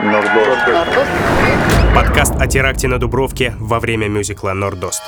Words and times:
Нордост. 0.00 0.62
Подкаст 1.94 2.32
о 2.40 2.46
теракте 2.46 2.88
на 2.88 2.98
Дубровке 2.98 3.54
во 3.58 3.78
время 3.78 4.08
мюзикла 4.08 4.52
«Нордост». 4.54 5.02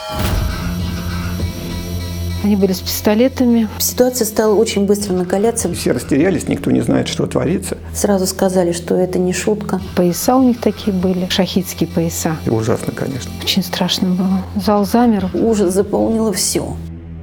Они 2.44 2.54
были 2.54 2.72
с 2.72 2.80
пистолетами. 2.80 3.66
Ситуация 3.78 4.26
стала 4.26 4.54
очень 4.54 4.84
быстро 4.84 5.14
накаляться. 5.14 5.72
Все 5.72 5.92
растерялись, 5.92 6.48
никто 6.48 6.70
не 6.70 6.82
знает, 6.82 7.08
что 7.08 7.26
творится. 7.26 7.78
Сразу 7.94 8.26
сказали, 8.26 8.72
что 8.72 8.94
это 8.94 9.18
не 9.18 9.32
шутка. 9.32 9.80
Пояса 9.96 10.36
у 10.36 10.42
них 10.42 10.60
такие 10.60 10.94
были, 10.94 11.30
шахидские 11.30 11.88
пояса. 11.88 12.36
И 12.44 12.50
ужасно, 12.50 12.92
конечно. 12.92 13.32
Очень 13.42 13.62
страшно 13.62 14.08
было. 14.08 14.42
Зал 14.56 14.84
замер. 14.84 15.30
Ужас 15.32 15.72
заполнило 15.72 16.34
все. 16.34 16.76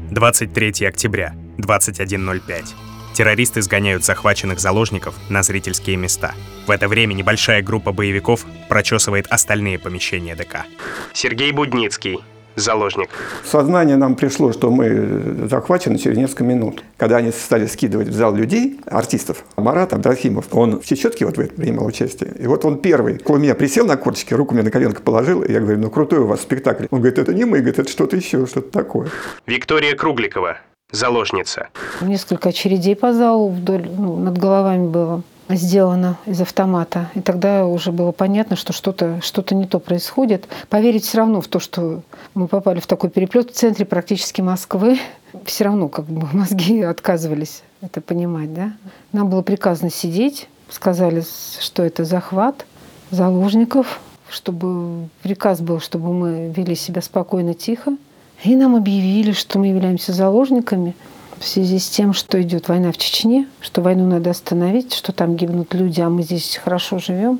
23 0.09 0.88
октября, 0.88 1.36
21.05. 1.59 2.91
Террористы 3.14 3.62
сгоняют 3.62 4.05
захваченных 4.05 4.59
заложников 4.59 5.16
на 5.30 5.43
зрительские 5.43 5.98
места. 5.98 6.34
В 6.66 6.71
это 6.71 6.88
время 6.88 7.14
небольшая 7.14 7.61
группа 7.61 7.91
боевиков 7.91 8.46
прочесывает 8.70 9.28
остальные 9.30 9.79
помещения 9.79 10.36
ДК. 10.36 10.65
Сергей 11.14 11.51
Будницкий, 11.51 12.20
заложник. 12.56 13.10
Сознание 13.43 13.97
нам 13.97 14.15
пришло, 14.15 14.51
что 14.54 14.71
мы 14.71 15.47
захвачены 15.50 15.97
через 15.97 16.18
несколько 16.18 16.43
минут. 16.43 16.84
Когда 16.97 17.18
они 17.18 17.32
стали 17.32 17.65
скидывать 17.65 18.07
в 18.07 18.14
зал 18.14 18.36
людей, 18.36 18.79
артистов, 18.86 19.43
Марат 19.57 19.93
Абдрахимов, 19.93 20.46
он 20.51 20.79
в 20.79 20.86
Чечетке 20.86 21.25
вот 21.25 21.37
в 21.37 21.39
этом 21.39 21.57
принимал 21.57 21.86
участие. 21.86 22.32
И 22.39 22.48
вот 22.48 22.65
он 22.65 22.79
первый, 22.79 23.15
около 23.18 23.37
меня 23.37 23.56
присел 23.56 23.86
на 23.86 23.98
корточки, 23.98 24.34
руку 24.34 24.54
мне 24.54 24.64
на 24.64 24.71
коленку 24.71 25.01
положил, 25.01 25.43
и 25.43 25.51
я 25.51 25.59
говорю, 25.59 25.79
ну 25.79 25.89
крутой 25.89 26.20
у 26.20 26.28
вас 26.28 26.42
спектакль. 26.42 26.86
Он 26.92 27.00
говорит, 27.00 27.20
это 27.20 27.34
не 27.34 27.46
мы, 27.46 27.59
говорит, 27.59 27.79
это 27.79 27.89
что-то 27.89 28.15
еще, 28.15 28.46
что-то 28.46 28.71
такое. 28.71 29.09
Виктория 29.46 29.96
Кругликова, 29.96 30.57
заложница. 30.91 31.69
Несколько 32.02 32.50
очередей 32.50 32.95
по 32.95 33.13
залу 33.13 33.50
вдоль, 33.50 33.89
ну, 33.89 34.17
над 34.17 34.38
головами 34.38 34.88
было 34.88 35.23
сделано 35.50 36.17
из 36.25 36.41
автомата. 36.41 37.09
И 37.16 37.22
тогда 37.22 37.66
уже 37.66 37.91
было 37.91 38.11
понятно, 38.11 38.55
что 38.55 38.73
что-то 38.73 39.19
что 39.22 39.44
не 39.53 39.67
то 39.67 39.80
происходит. 39.80 40.47
Поверить 40.69 41.03
все 41.03 41.19
равно 41.19 41.41
в 41.41 41.47
то, 41.47 41.59
что 41.59 42.02
мы 42.33 42.48
попали 42.48 42.80
в 42.80 42.88
такой 42.88 43.09
переплет 43.09 43.52
в 43.52 43.53
центре 43.53 43.86
практически 43.86 44.42
Москвы, 44.42 45.00
все 45.45 45.66
равно 45.66 45.89
как 45.89 46.06
бы 46.06 46.28
мозги 46.33 46.81
отказывались 46.81 47.64
это 47.81 48.02
понимать. 48.02 48.53
Да? 48.53 48.73
Нам 49.11 49.30
было 49.30 49.42
приказано 49.42 49.89
сидеть, 49.89 50.48
сказали, 50.70 51.23
что 51.59 51.83
это 51.83 52.05
захват 52.05 52.66
заложников, 53.09 54.00
чтобы 54.30 55.09
приказ 55.22 55.59
был, 55.59 55.80
чтобы 55.80 56.14
мы 56.14 56.53
вели 56.55 56.76
себя 56.76 57.02
спокойно, 57.02 57.53
тихо. 57.53 57.98
И 58.44 58.56
нам 58.56 58.75
объявили, 58.75 59.34
что 59.34 59.59
мы 59.59 59.67
являемся 59.67 60.14
заложниками 60.14 60.95
в 61.38 61.45
связи 61.47 61.78
с 61.78 61.89
тем, 61.89 62.14
что 62.14 62.42
идет 62.42 62.70
война 62.70 62.92
в 62.92 62.98
Чечне, 62.98 63.48
что 63.59 63.81
войну 63.81 64.08
надо 64.08 64.31
остановить, 64.31 64.94
что 64.94 65.11
там 65.11 65.36
гибнут 65.36 65.73
люди, 65.73 66.02
а 66.02 66.09
мы 66.09 66.23
здесь 66.23 66.59
хорошо 66.64 66.98
живем, 66.98 67.39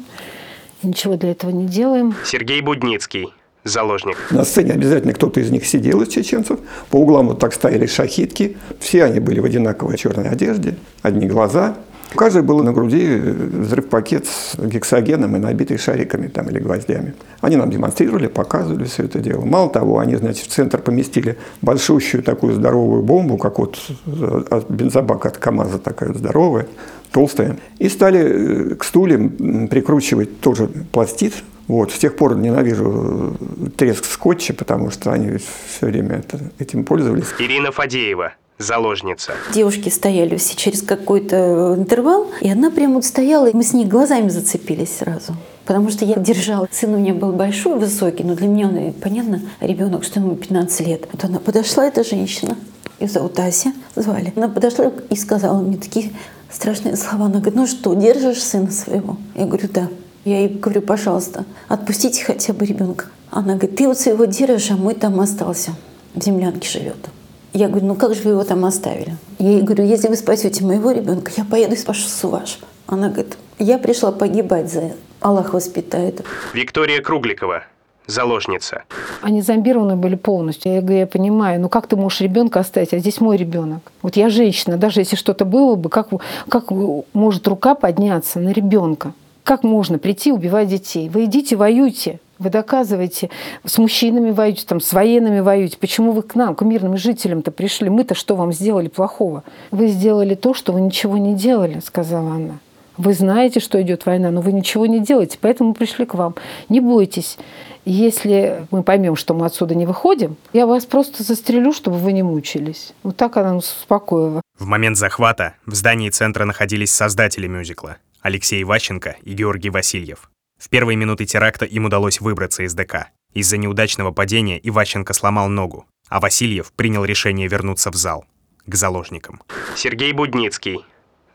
ничего 0.84 1.16
для 1.16 1.32
этого 1.32 1.50
не 1.50 1.66
делаем. 1.66 2.14
Сергей 2.24 2.62
Будницкий, 2.62 3.30
заложник. 3.64 4.18
На 4.30 4.44
сцене 4.44 4.74
обязательно 4.74 5.14
кто-то 5.14 5.40
из 5.40 5.50
них 5.50 5.66
сидел, 5.66 6.02
из 6.02 6.10
чеченцев. 6.10 6.60
По 6.92 6.98
углам 6.98 7.30
вот 7.30 7.40
так 7.40 7.54
стояли 7.54 7.88
шахитки. 7.88 8.58
Все 8.80 9.04
они 9.04 9.20
были 9.20 9.40
в 9.40 9.46
одинаковой 9.46 9.98
черной 9.98 10.30
одежде, 10.30 10.76
одни 11.02 11.28
глаза– 11.28 11.78
у 12.14 12.18
каждой 12.18 12.42
был 12.42 12.64
на 12.64 12.74
груди 12.74 13.06
э, 13.06 13.20
взрыв-пакет 13.32 14.26
с 14.28 14.58
гексогеном 14.58 15.36
и 15.36 15.40
набитый 15.40 15.78
шариками 15.78 16.28
там, 16.28 16.50
или 16.50 16.60
гвоздями. 16.60 17.14
Они 17.40 17.56
нам 17.56 17.70
демонстрировали, 17.70 18.28
показывали 18.28 18.84
все 18.84 19.04
это 19.04 19.20
дело. 19.20 19.46
Мало 19.46 19.70
того, 19.70 20.00
они, 20.00 20.16
значит, 20.16 20.46
в 20.46 20.50
центр 20.50 20.80
поместили 20.80 21.38
большущую 21.62 22.24
такую 22.24 22.54
здоровую 22.54 23.02
бомбу, 23.02 23.38
как 23.38 23.60
вот 23.60 23.80
э, 24.06 24.62
бензобак 24.70 25.26
от 25.26 25.38
КАМАЗа 25.38 25.80
такая 25.80 26.14
здоровая, 26.14 26.68
толстая. 27.12 27.58
И 27.80 27.88
стали 27.88 28.20
э, 28.20 28.76
к 28.76 28.84
стульям 28.84 29.68
прикручивать 29.68 30.42
тоже 30.42 30.68
пластид, 30.68 31.34
вот. 31.68 31.94
С 31.94 31.98
тех 32.00 32.18
пор 32.18 32.36
ненавижу 32.36 33.38
треск 33.78 34.04
скотча, 34.04 34.54
потому 34.54 34.92
что 34.92 35.14
они 35.14 35.38
все 35.38 35.86
время 35.86 36.18
это, 36.18 36.40
этим 36.60 36.84
пользовались. 36.84 37.28
Ирина 37.40 37.72
Фадеева, 37.72 38.34
заложница. 38.62 39.34
Девушки 39.54 39.90
стояли 39.90 40.38
все 40.38 40.56
через 40.56 40.82
какой-то 40.82 41.76
интервал, 41.78 42.28
и 42.42 42.50
она 42.50 42.72
прямо 42.72 42.96
вот 42.96 43.06
стояла, 43.06 43.48
и 43.48 43.56
мы 43.56 43.64
с 43.64 43.74
ней 43.74 43.86
глазами 43.86 44.30
зацепились 44.30 44.98
сразу. 44.98 45.36
Потому 45.66 45.90
что 45.90 46.06
я 46.06 46.16
держала. 46.16 46.68
Сын 46.72 46.94
у 46.94 46.98
меня 46.98 47.14
был 47.14 47.32
большой, 47.32 47.78
высокий, 47.78 48.24
но 48.24 48.36
для 48.36 48.48
меня 48.48 48.68
он, 48.68 48.94
понятно, 48.94 49.42
ребенок, 49.60 50.04
что 50.04 50.20
ему 50.20 50.36
15 50.36 50.88
лет. 50.88 51.08
Вот 51.12 51.24
она 51.24 51.40
подошла, 51.40 51.86
эта 51.86 52.04
женщина, 52.04 52.58
ее 53.00 53.08
зовут 53.08 53.40
Ася, 53.40 53.74
звали. 53.96 54.34
Она 54.36 54.48
подошла 54.48 54.92
и 55.10 55.16
сказала 55.16 55.62
мне 55.62 55.78
такие 55.78 56.12
страшные 56.52 56.96
слова. 56.96 57.26
Она 57.26 57.36
говорит, 57.36 57.56
ну 57.56 57.68
что, 57.68 57.94
держишь 57.94 58.44
сына 58.44 58.72
своего? 58.72 59.18
Я 59.36 59.46
говорю, 59.46 59.70
да. 59.74 59.88
Я 60.26 60.40
ей 60.42 60.50
говорю, 60.50 60.82
пожалуйста, 60.82 61.46
отпустите 61.68 62.24
хотя 62.24 62.54
бы 62.54 62.66
ребенка. 62.66 63.06
Она 63.32 63.56
говорит, 63.56 63.76
ты 63.76 63.88
вот 63.88 63.98
своего 63.98 64.26
держишь, 64.26 64.70
а 64.72 64.76
мой 64.76 64.94
там 64.94 65.20
остался. 65.20 65.72
В 66.14 66.22
землянке 66.22 66.68
живет. 66.70 67.10
Я 67.54 67.68
говорю, 67.68 67.88
ну 67.88 67.96
как 67.96 68.16
же 68.16 68.22
вы 68.22 68.32
его 68.32 68.44
там 68.44 68.64
оставили? 68.64 69.18
Я 69.38 69.52
ей 69.52 69.62
говорю, 69.62 69.84
если 69.84 70.08
вы 70.08 70.16
спасете 70.16 70.64
моего 70.64 70.92
ребенка, 70.92 71.32
я 71.36 71.44
поеду 71.44 71.74
и 71.74 71.78
спасу 71.78 72.30
ваш. 72.30 72.60
Она 72.88 73.10
говорит, 73.10 73.38
я 73.60 73.78
пришла 73.78 74.12
погибать 74.12 74.72
за 74.72 74.80
это. 74.82 74.96
Аллах 75.20 75.54
воспитает. 75.54 76.24
Виктория 76.54 77.02
Кругликова, 77.02 77.64
заложница. 78.08 78.84
Они 79.22 79.42
зомбированы 79.42 79.96
были 79.98 80.16
полностью. 80.16 80.74
Я 80.74 80.82
говорю, 80.82 81.00
я 81.00 81.08
понимаю, 81.08 81.60
ну 81.60 81.68
как 81.70 81.88
ты 81.88 81.96
можешь 81.96 82.22
ребенка 82.22 82.62
оставить, 82.62 82.94
а 82.94 83.00
здесь 83.00 83.20
мой 83.20 83.36
ребенок. 83.36 83.92
Вот 84.02 84.16
я 84.16 84.30
женщина, 84.30 84.78
даже 84.78 85.02
если 85.02 85.18
что-то 85.18 85.44
было 85.44 85.76
бы, 85.76 85.90
как, 85.90 86.08
как 86.48 86.72
может 87.14 87.48
рука 87.48 87.76
подняться 87.76 88.40
на 88.40 88.52
ребенка? 88.52 89.14
Как 89.44 89.64
можно 89.64 90.00
прийти 90.00 90.32
убивать 90.32 90.70
детей? 90.70 91.10
Вы 91.10 91.26
идите, 91.26 91.56
воюйте. 91.56 92.20
Вы 92.42 92.50
доказываете, 92.50 93.30
с 93.64 93.78
мужчинами 93.78 94.32
воюете, 94.32 94.66
там, 94.66 94.82
с 94.82 94.94
военными 94.94 95.42
воюете. 95.42 95.78
Почему 95.78 96.12
вы 96.12 96.24
к 96.24 96.34
нам, 96.34 96.56
к 96.56 96.64
мирным 96.64 96.98
жителям-то 96.98 97.52
пришли? 97.52 97.88
Мы-то 97.88 98.16
что 98.16 98.36
вам 98.36 98.52
сделали 98.52 98.88
плохого? 98.88 99.44
Вы 99.70 99.90
сделали 99.90 100.34
то, 100.34 100.56
что 100.56 100.74
вы 100.74 100.82
ничего 100.82 101.20
не 101.20 101.36
делали, 101.36 101.80
сказала 101.82 102.32
она. 102.32 102.58
Вы 102.98 103.14
знаете, 103.14 103.60
что 103.60 103.80
идет 103.80 104.08
война, 104.08 104.32
но 104.32 104.42
вы 104.42 104.54
ничего 104.54 104.88
не 104.88 105.00
делаете, 105.00 105.38
поэтому 105.40 105.70
мы 105.70 105.76
пришли 105.76 106.08
к 106.08 106.16
вам. 106.16 106.34
Не 106.68 106.80
бойтесь. 106.80 107.38
Если 107.86 108.66
мы 108.72 108.82
поймем, 108.82 109.16
что 109.16 109.36
мы 109.36 109.46
отсюда 109.46 109.76
не 109.76 109.86
выходим, 109.86 110.36
я 110.52 110.66
вас 110.66 110.88
просто 110.88 111.22
застрелю, 111.22 111.74
чтобы 111.74 111.98
вы 111.98 112.12
не 112.12 112.24
мучились. 112.24 112.94
Вот 113.04 113.18
так 113.18 113.38
она 113.38 113.54
нас 113.54 113.72
успокоила. 113.72 114.42
В 114.58 114.66
момент 114.66 114.98
захвата 114.98 115.54
в 115.68 115.76
здании 115.76 116.10
центра 116.10 116.46
находились 116.46 116.92
создатели 116.92 117.46
мюзикла 117.46 117.98
Алексей 118.20 118.64
Ващенко 118.64 119.18
и 119.22 119.34
Георгий 119.34 119.70
Васильев. 119.70 120.31
В 120.62 120.70
первые 120.70 120.96
минуты 120.96 121.26
теракта 121.26 121.66
им 121.66 121.86
удалось 121.86 122.22
выбраться 122.22 122.62
из 122.62 122.76
ДК. 122.76 123.08
Из-за 123.34 123.58
неудачного 123.58 124.12
падения 124.12 124.60
Иващенко 124.62 125.12
сломал 125.14 125.50
ногу, 125.50 125.88
а 126.08 126.20
Васильев 126.20 126.72
принял 126.74 127.04
решение 127.04 127.48
вернуться 127.48 127.90
в 127.90 127.96
зал, 127.96 128.26
к 128.68 128.76
заложникам. 128.76 129.42
Сергей 129.76 130.14
Будницкий, 130.14 130.86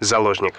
заложник. 0.01 0.55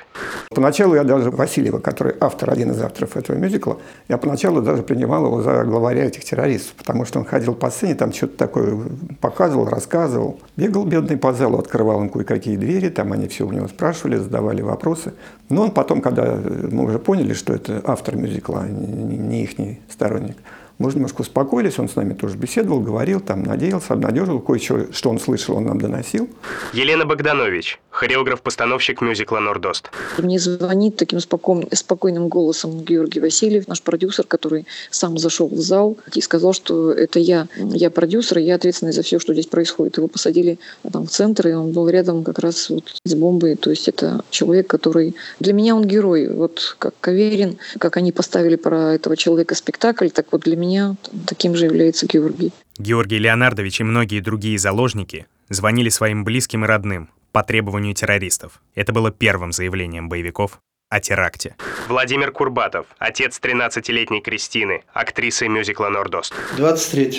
Поначалу 0.50 0.96
я 0.96 1.04
даже 1.04 1.32
Васильева, 1.32 1.80
который 1.80 2.16
автор, 2.20 2.52
один 2.52 2.72
из 2.72 2.82
авторов 2.82 3.18
этого 3.18 3.38
мюзикла, 3.38 3.78
я 4.08 4.18
поначалу 4.18 4.62
даже 4.62 4.84
принимал 4.84 5.26
его 5.26 5.42
за 5.42 5.64
главаря 5.64 6.06
этих 6.06 6.24
террористов, 6.24 6.76
потому 6.76 7.06
что 7.06 7.20
он 7.20 7.26
ходил 7.26 7.54
по 7.54 7.70
сцене, 7.70 7.96
там 7.96 8.14
что-то 8.14 8.38
такое 8.38 8.78
показывал, 9.22 9.70
рассказывал. 9.70 10.40
Бегал 10.56 10.86
бедный 10.86 11.18
по 11.18 11.34
залу, 11.34 11.60
открывал 11.60 12.02
им 12.02 12.10
кое-какие 12.10 12.58
двери, 12.58 12.90
там 12.90 13.14
они 13.14 13.28
все 13.28 13.46
у 13.46 13.52
него 13.52 13.68
спрашивали, 13.68 14.18
задавали 14.18 14.62
вопросы. 14.62 15.14
Но 15.50 15.64
он 15.64 15.72
потом, 15.72 16.02
когда 16.02 16.36
мы 16.36 16.86
уже 16.86 17.00
поняли, 17.00 17.34
что 17.34 17.54
это 17.54 17.82
автор 17.86 18.16
мюзикла, 18.16 18.62
а 18.62 18.68
не, 18.68 19.18
не 19.18 19.44
их 19.44 19.52
сторонник, 19.90 20.38
мы 20.78 20.88
уже 20.88 20.98
немножко 20.98 21.22
успокоились, 21.22 21.80
он 21.80 21.90
с 21.90 21.96
нами 21.96 22.14
тоже 22.14 22.38
беседовал, 22.38 22.80
говорил, 22.80 23.20
там, 23.20 23.44
надеялся, 23.44 23.94
обнадеживал, 23.94 24.40
кое-что, 24.40 24.94
что 24.94 25.10
он 25.10 25.20
слышал, 25.20 25.56
он 25.56 25.66
нам 25.66 25.80
доносил. 25.80 26.30
Елена 26.74 27.06
Богданович, 27.06 27.80
хореограф-постановщик 27.98 29.02
мюзикла 29.02 29.40
«Нордост». 29.40 29.90
Мне 30.18 30.40
звонит 30.40 30.98
таким 30.98 31.20
спокойным, 31.20 31.68
спокойным 31.74 32.28
голосом 32.28 32.84
Георгий 32.84 33.20
Васильев, 33.20 33.68
наш 33.68 33.82
продюсер, 33.82 34.26
который 34.26 34.68
сам 34.92 35.18
зашел 35.18 35.48
в 35.48 35.60
зал 35.60 35.98
и 36.14 36.22
сказал, 36.22 36.54
что 36.54 36.92
это 36.92 37.20
я, 37.20 37.48
я 37.58 37.90
продюсер, 37.90 38.38
я 38.38 38.56
ответственный 38.56 38.94
за 38.94 39.02
все, 39.02 39.20
что 39.20 39.34
здесь 39.34 39.48
происходит. 39.48 39.98
Его 39.98 40.08
посадили 40.08 40.60
там 40.92 41.08
в 41.08 41.10
центр, 41.10 41.48
и 41.48 41.54
он 41.54 41.72
был 41.72 41.90
рядом 41.90 42.24
как 42.24 42.40
раз 42.40 42.70
вот 42.70 42.84
с 43.04 43.16
бомбой. 43.16 43.56
То 43.56 43.72
есть 43.72 43.88
это 43.88 44.24
человек, 44.30 44.68
который... 44.68 45.16
Для 45.40 45.54
меня 45.54 45.76
он 45.76 45.86
герой. 45.86 46.30
Вот 46.30 46.76
как 46.78 46.94
Каверин, 47.02 47.58
как 47.80 47.98
они 47.98 48.12
поставили 48.12 48.58
про 48.58 48.94
этого 48.94 49.18
человека 49.18 49.56
спектакль, 49.56 50.10
так 50.10 50.28
вот 50.32 50.42
для 50.42 50.56
меня 50.56 50.68
меня 50.68 50.96
таким 51.26 51.56
же 51.56 51.66
является 51.66 52.06
Георгий. 52.06 52.52
Георгий 52.78 53.18
Леонардович 53.18 53.82
и 53.82 53.84
многие 53.84 54.20
другие 54.20 54.60
заложники 54.60 55.26
звонили 55.50 55.90
своим 55.90 56.24
близким 56.24 56.66
и 56.66 56.68
родным 56.68 57.10
по 57.32 57.44
требованию 57.44 57.94
террористов. 57.94 58.62
Это 58.76 58.94
было 58.94 59.12
первым 59.12 59.52
заявлением 59.52 60.10
боевиков 60.10 60.60
о 60.90 61.00
теракте. 61.00 61.56
Владимир 61.88 62.32
Курбатов, 62.32 62.88
отец 62.98 63.40
13-летней 63.42 64.22
Кристины, 64.22 64.84
актрисы 64.94 65.48
мюзикла 65.48 65.90
«Нордост». 65.90 66.34
23 66.56 67.12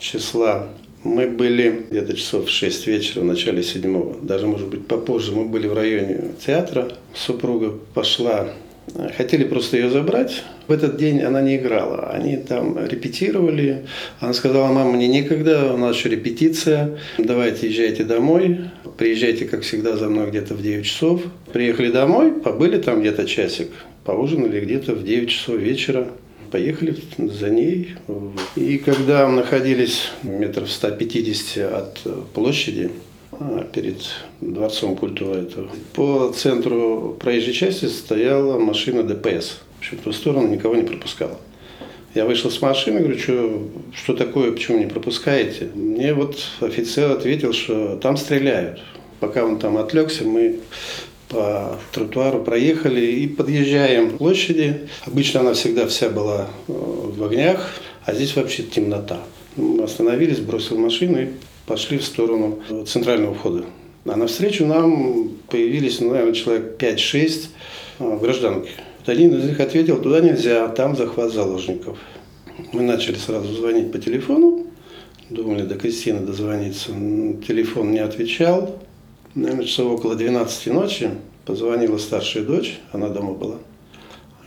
числа 0.00 0.68
мы 1.06 1.28
были 1.28 1.86
где-то 1.88 2.16
часов 2.16 2.46
в 2.46 2.50
6 2.50 2.86
вечера, 2.88 3.20
в 3.20 3.24
начале 3.24 3.62
7 3.62 4.26
даже, 4.26 4.46
может 4.46 4.68
быть, 4.68 4.86
попозже. 4.88 5.32
Мы 5.32 5.44
были 5.44 5.68
в 5.68 5.74
районе 5.74 6.32
театра. 6.44 6.92
Супруга 7.14 7.70
пошла 7.94 8.48
Хотели 9.16 9.44
просто 9.44 9.76
ее 9.76 9.90
забрать. 9.90 10.44
В 10.68 10.72
этот 10.72 10.96
день 10.96 11.20
она 11.22 11.40
не 11.42 11.56
играла. 11.56 12.10
Они 12.10 12.36
там 12.36 12.78
репетировали. 12.86 13.86
Она 14.20 14.32
сказала, 14.32 14.72
мама, 14.72 14.92
мне 14.92 15.08
некогда, 15.08 15.72
у 15.72 15.76
нас 15.76 15.96
еще 15.96 16.08
репетиция. 16.08 16.98
Давайте 17.18 17.68
езжайте 17.68 18.04
домой. 18.04 18.70
Приезжайте, 18.96 19.44
как 19.44 19.62
всегда, 19.62 19.96
за 19.96 20.08
мной 20.08 20.30
где-то 20.30 20.54
в 20.54 20.62
9 20.62 20.84
часов. 20.84 21.22
Приехали 21.52 21.90
домой, 21.90 22.32
побыли 22.32 22.78
там 22.78 23.00
где-то 23.00 23.26
часик. 23.26 23.68
Поужинали 24.04 24.60
где-то 24.60 24.94
в 24.94 25.04
9 25.04 25.28
часов 25.28 25.56
вечера. 25.56 26.08
Поехали 26.50 26.96
за 27.18 27.50
ней. 27.50 27.96
И 28.54 28.78
когда 28.78 29.28
находились 29.28 30.10
метров 30.22 30.70
150 30.70 31.72
от 31.72 32.32
площади, 32.32 32.90
перед 33.72 33.96
дворцом 34.40 34.96
культуры. 34.96 35.46
По 35.94 36.32
центру 36.34 37.16
проезжей 37.18 37.52
части 37.52 37.86
стояла 37.86 38.58
машина 38.58 39.02
ДПС. 39.02 39.58
В 39.76 39.78
общем, 39.78 39.98
в 39.98 40.00
ту 40.02 40.12
сторону 40.12 40.48
никого 40.48 40.74
не 40.74 40.82
пропускала. 40.82 41.38
Я 42.14 42.24
вышел 42.24 42.50
с 42.50 42.62
машины, 42.62 43.00
говорю, 43.00 43.18
что, 43.18 43.68
что 43.92 44.14
такое, 44.14 44.50
почему 44.52 44.78
не 44.78 44.86
пропускаете? 44.86 45.68
Мне 45.74 46.14
вот 46.14 46.38
офицер 46.60 47.10
ответил, 47.10 47.52
что 47.52 47.96
там 47.96 48.16
стреляют. 48.16 48.80
Пока 49.20 49.44
он 49.44 49.58
там 49.58 49.76
отвлекся, 49.76 50.24
мы 50.24 50.60
по 51.28 51.76
тротуару 51.92 52.42
проехали 52.42 53.04
и 53.04 53.28
подъезжаем 53.28 54.10
к 54.10 54.18
площади. 54.18 54.88
Обычно 55.04 55.40
она 55.40 55.52
всегда 55.52 55.86
вся 55.86 56.08
была 56.08 56.48
э, 56.68 56.72
в 56.72 57.22
огнях, 57.22 57.70
а 58.04 58.14
здесь 58.14 58.34
вообще 58.36 58.62
темнота. 58.62 59.20
Мы 59.56 59.82
остановились, 59.82 60.38
бросил 60.38 60.78
машину 60.78 61.20
и 61.20 61.28
пошли 61.66 61.98
в 61.98 62.04
сторону 62.04 62.60
центрального 62.86 63.34
входа. 63.34 63.64
А 64.04 64.16
навстречу 64.16 64.64
нам 64.66 65.30
появились, 65.50 66.00
ну, 66.00 66.10
наверное, 66.10 66.34
человек 66.34 66.80
5-6 66.80 67.48
а, 67.98 68.16
гражданки. 68.18 68.70
Вот 69.00 69.08
один 69.08 69.36
из 69.36 69.44
них 69.44 69.58
ответил, 69.58 70.00
туда 70.00 70.20
нельзя, 70.20 70.68
там 70.68 70.96
захват 70.96 71.32
заложников. 71.32 71.98
Мы 72.72 72.82
начали 72.82 73.16
сразу 73.16 73.52
звонить 73.52 73.90
по 73.90 73.98
телефону, 73.98 74.66
думали 75.28 75.62
до 75.62 75.74
Кристины 75.74 76.20
дозвониться. 76.20 76.92
Телефон 77.46 77.90
не 77.90 77.98
отвечал. 77.98 78.78
Наверное, 79.34 79.66
часов 79.66 79.92
около 79.92 80.14
12 80.14 80.66
ночи 80.68 81.10
позвонила 81.44 81.98
старшая 81.98 82.44
дочь, 82.44 82.78
она 82.92 83.08
дома 83.08 83.34
была, 83.34 83.56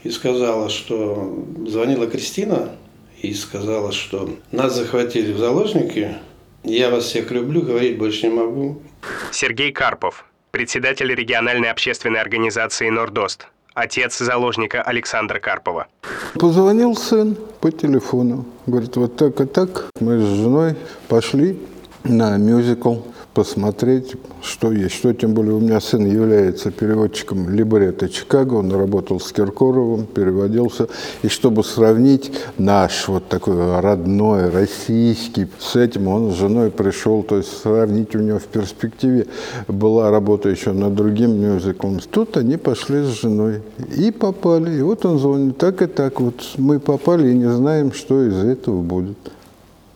и 0.04 0.10
сказала, 0.10 0.68
что 0.68 1.44
звонила 1.66 2.06
Кристина 2.06 2.70
и 3.22 3.32
сказала, 3.34 3.92
что 3.92 4.30
нас 4.50 4.74
захватили 4.74 5.32
в 5.32 5.38
заложники, 5.38 6.16
я 6.64 6.90
вас 6.90 7.04
всех 7.04 7.30
люблю, 7.30 7.62
говорить 7.62 7.98
больше 7.98 8.28
не 8.28 8.34
могу. 8.34 8.82
Сергей 9.32 9.72
Карпов, 9.72 10.24
председатель 10.50 11.14
региональной 11.14 11.70
общественной 11.70 12.20
организации 12.20 12.88
«Нордост», 12.90 13.46
отец 13.74 14.18
заложника 14.18 14.82
Александра 14.82 15.38
Карпова. 15.38 15.86
Позвонил 16.34 16.96
сын 16.96 17.36
по 17.60 17.70
телефону. 17.70 18.44
Говорит, 18.66 18.96
вот 18.96 19.16
так 19.16 19.40
и 19.40 19.46
так 19.46 19.86
мы 20.00 20.18
с 20.20 20.24
женой 20.24 20.76
пошли 21.08 21.58
на 22.04 22.36
мюзикл 22.36 22.96
посмотреть, 23.34 24.16
что 24.42 24.72
есть. 24.72 24.94
Что 24.94 25.12
тем 25.12 25.34
более 25.34 25.54
у 25.54 25.60
меня 25.60 25.80
сын 25.80 26.04
является 26.04 26.70
переводчиком 26.70 27.48
либретто 27.50 28.08
Чикаго, 28.08 28.54
он 28.54 28.72
работал 28.72 29.20
с 29.20 29.32
Киркоровым, 29.32 30.06
переводился. 30.06 30.88
И 31.22 31.28
чтобы 31.28 31.62
сравнить 31.64 32.32
наш 32.58 33.08
вот 33.08 33.28
такой 33.28 33.80
родной, 33.80 34.50
российский 34.50 35.46
с 35.58 35.76
этим, 35.76 36.08
он 36.08 36.32
с 36.32 36.34
женой 36.34 36.70
пришел, 36.70 37.22
то 37.22 37.36
есть 37.36 37.56
сравнить 37.62 38.14
у 38.14 38.18
него 38.18 38.38
в 38.38 38.46
перспективе 38.46 39.26
была 39.68 40.10
работа 40.10 40.48
еще 40.48 40.72
над 40.72 40.94
другим 40.94 41.40
мюзиклом. 41.40 42.00
Тут 42.10 42.36
они 42.36 42.56
пошли 42.56 43.02
с 43.02 43.20
женой 43.20 43.62
и 43.96 44.10
попали. 44.10 44.78
И 44.78 44.82
вот 44.82 45.04
он 45.04 45.18
звонит, 45.18 45.58
так 45.58 45.82
и 45.82 45.86
так, 45.86 46.20
вот 46.20 46.34
мы 46.56 46.80
попали 46.80 47.30
и 47.30 47.34
не 47.34 47.50
знаем, 47.50 47.92
что 47.92 48.24
из 48.24 48.38
этого 48.38 48.82
будет. 48.82 49.16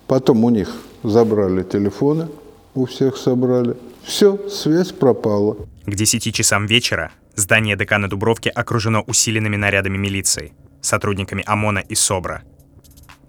Потом 0.06 0.44
у 0.44 0.50
них 0.50 0.72
забрали 1.02 1.62
телефоны, 1.62 2.28
у 2.75 2.87
всех 2.87 3.17
собрали. 3.17 3.76
Все, 4.03 4.49
связь 4.49 4.93
пропала. 4.93 5.56
К 5.87 5.94
10 5.94 6.35
часам 6.35 6.67
вечера 6.67 7.12
здание 7.35 7.76
ДК 7.76 7.99
на 7.99 8.09
Дубровке 8.09 8.50
окружено 8.50 9.03
усиленными 9.03 9.56
нарядами 9.56 9.97
милиции, 9.97 10.53
сотрудниками 10.81 11.43
ОМОНа 11.47 11.81
и 11.81 11.94
СОБРа. 11.94 12.43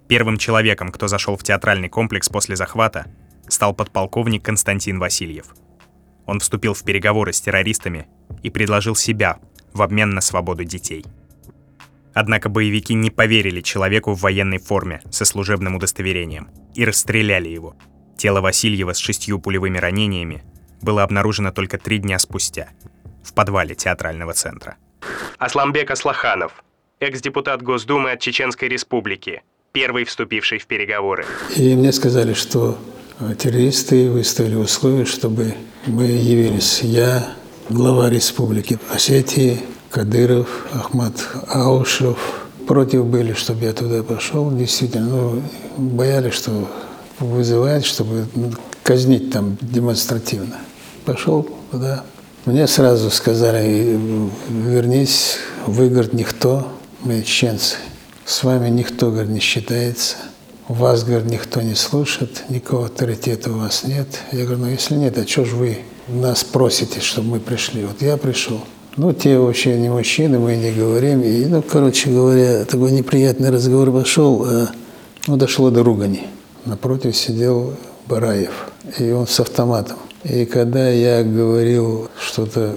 Первым 0.07 0.37
человеком, 0.37 0.91
кто 0.91 1.07
зашел 1.07 1.35
в 1.37 1.43
театральный 1.43 1.89
комплекс 1.89 2.29
после 2.29 2.55
захвата, 2.55 3.05
стал 3.47 3.73
подполковник 3.73 4.43
Константин 4.43 4.99
Васильев. 4.99 5.55
Он 6.25 6.39
вступил 6.39 6.73
в 6.73 6.83
переговоры 6.83 7.33
с 7.33 7.41
террористами 7.41 8.07
и 8.43 8.49
предложил 8.49 8.95
себя 8.95 9.39
в 9.73 9.81
обмен 9.81 10.11
на 10.11 10.21
свободу 10.21 10.63
детей. 10.63 11.05
Однако 12.13 12.49
боевики 12.49 12.93
не 12.93 13.11
поверили 13.11 13.61
человеку 13.61 14.13
в 14.13 14.21
военной 14.21 14.57
форме 14.57 15.01
со 15.11 15.25
служебным 15.25 15.75
удостоверением 15.75 16.49
и 16.73 16.85
расстреляли 16.85 17.49
его– 17.49 17.75
Тело 18.17 18.41
Васильева 18.41 18.93
с 18.93 18.97
шестью 18.97 19.39
пулевыми 19.39 19.77
ранениями 19.77 20.43
было 20.81 21.03
обнаружено 21.03 21.51
только 21.51 21.77
три 21.77 21.97
дня 21.97 22.19
спустя 22.19 22.69
в 23.23 23.33
подвале 23.33 23.75
театрального 23.75 24.33
центра. 24.33 24.77
Асламбек 25.37 25.91
Аслаханов, 25.91 26.63
экс-депутат 26.99 27.61
Госдумы 27.61 28.11
от 28.11 28.19
Чеченской 28.19 28.69
Республики, 28.69 29.43
первый 29.71 30.05
вступивший 30.05 30.59
в 30.59 30.67
переговоры. 30.67 31.25
И 31.55 31.75
мне 31.75 31.91
сказали, 31.91 32.33
что 32.33 32.77
э, 33.19 33.35
террористы 33.35 34.09
выставили 34.09 34.55
условия, 34.55 35.05
чтобы 35.05 35.55
мы 35.85 36.05
явились. 36.05 36.81
Я, 36.81 37.27
глава 37.69 38.09
республики 38.09 38.79
Осетии, 38.93 39.59
Кадыров, 39.89 40.47
Ахмад 40.73 41.13
Аушев, 41.47 42.17
против 42.67 43.05
были, 43.05 43.33
чтобы 43.33 43.65
я 43.65 43.73
туда 43.73 44.03
пошел. 44.03 44.51
Действительно, 44.51 45.09
ну, 45.09 45.43
боялись, 45.77 46.33
что 46.33 46.69
вызывает, 47.19 47.85
чтобы 47.85 48.25
казнить 48.83 49.31
там 49.31 49.57
демонстративно. 49.61 50.57
Пошел 51.05 51.47
туда. 51.71 52.03
Мне 52.45 52.67
сразу 52.67 53.09
сказали, 53.09 53.99
вернись, 54.49 55.37
вы, 55.65 55.89
никто, 56.13 56.67
мы 57.01 57.23
чеченцы. 57.23 57.77
С 58.25 58.43
вами 58.43 58.69
никто, 58.69 59.11
говорит, 59.11 59.31
не 59.31 59.39
считается. 59.39 60.17
Вас, 60.67 61.03
говорит, 61.03 61.31
никто 61.31 61.61
не 61.61 61.75
слушает, 61.75 62.43
никакого 62.49 62.85
авторитета 62.85 63.51
у 63.51 63.57
вас 63.57 63.83
нет. 63.83 64.07
Я 64.31 64.45
говорю, 64.45 64.61
ну 64.61 64.67
если 64.67 64.95
нет, 64.95 65.17
а 65.17 65.27
что 65.27 65.45
же 65.45 65.55
вы 65.55 65.77
нас 66.07 66.43
просите, 66.43 67.01
чтобы 67.01 67.29
мы 67.29 67.39
пришли? 67.39 67.85
Вот 67.85 68.01
я 68.01 68.17
пришел. 68.17 68.61
Ну, 68.97 69.11
те 69.13 69.37
вообще 69.37 69.77
не 69.77 69.89
мужчины, 69.89 70.39
мы 70.39 70.55
не 70.55 70.71
говорим. 70.71 71.21
И, 71.21 71.45
ну, 71.45 71.61
короче 71.61 72.09
говоря, 72.09 72.65
такой 72.65 72.91
неприятный 72.91 73.49
разговор 73.49 73.91
пошел, 73.91 74.45
а, 74.47 74.69
ну, 75.27 75.35
дошло 75.35 75.69
до 75.69 75.83
ругани 75.83 76.27
напротив 76.65 77.15
сидел 77.15 77.75
Бараев, 78.07 78.67
и 78.97 79.11
он 79.11 79.27
с 79.27 79.39
автоматом. 79.39 79.97
И 80.23 80.45
когда 80.45 80.89
я 80.89 81.23
говорил 81.23 82.09
что-то 82.19 82.75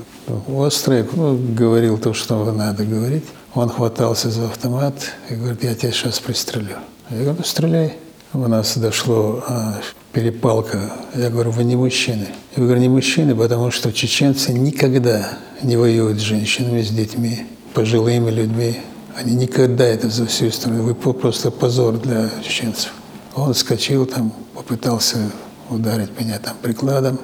острое, 0.48 1.06
ну, 1.12 1.38
говорил 1.54 1.98
то, 1.98 2.12
что 2.12 2.52
надо 2.52 2.84
говорить, 2.84 3.24
он 3.54 3.70
хватался 3.70 4.30
за 4.30 4.46
автомат 4.46 4.94
и 5.30 5.34
говорит, 5.34 5.64
я 5.64 5.74
тебя 5.74 5.90
сейчас 5.90 6.20
пристрелю. 6.20 6.76
Я 7.10 7.16
говорю, 7.16 7.36
ну, 7.38 7.44
стреляй. 7.44 7.96
У 8.34 8.46
нас 8.46 8.76
дошло 8.76 9.42
а, 9.48 9.80
перепалка. 10.12 10.92
Я 11.14 11.30
говорю, 11.30 11.50
вы 11.50 11.64
не 11.64 11.76
мужчины. 11.76 12.28
Я 12.54 12.62
говорю, 12.62 12.80
не 12.80 12.88
мужчины, 12.90 13.34
потому 13.34 13.70
что 13.70 13.90
чеченцы 13.90 14.52
никогда 14.52 15.38
не 15.62 15.76
воюют 15.78 16.18
с 16.18 16.22
женщинами, 16.22 16.82
с 16.82 16.90
детьми, 16.90 17.46
пожилыми 17.72 18.30
людьми. 18.30 18.80
Они 19.16 19.34
никогда 19.34 19.86
это 19.86 20.10
за 20.10 20.26
всю 20.26 20.50
страну. 20.50 20.82
Вы 20.82 20.94
просто 20.94 21.50
позор 21.50 21.96
для 21.96 22.30
чеченцев. 22.42 22.92
Он 23.38 23.54
вскочил 23.54 24.04
там, 24.06 24.32
попытался 24.54 25.30
ударить 25.70 26.18
меня 26.18 26.38
там 26.38 26.56
прикладом. 26.60 27.18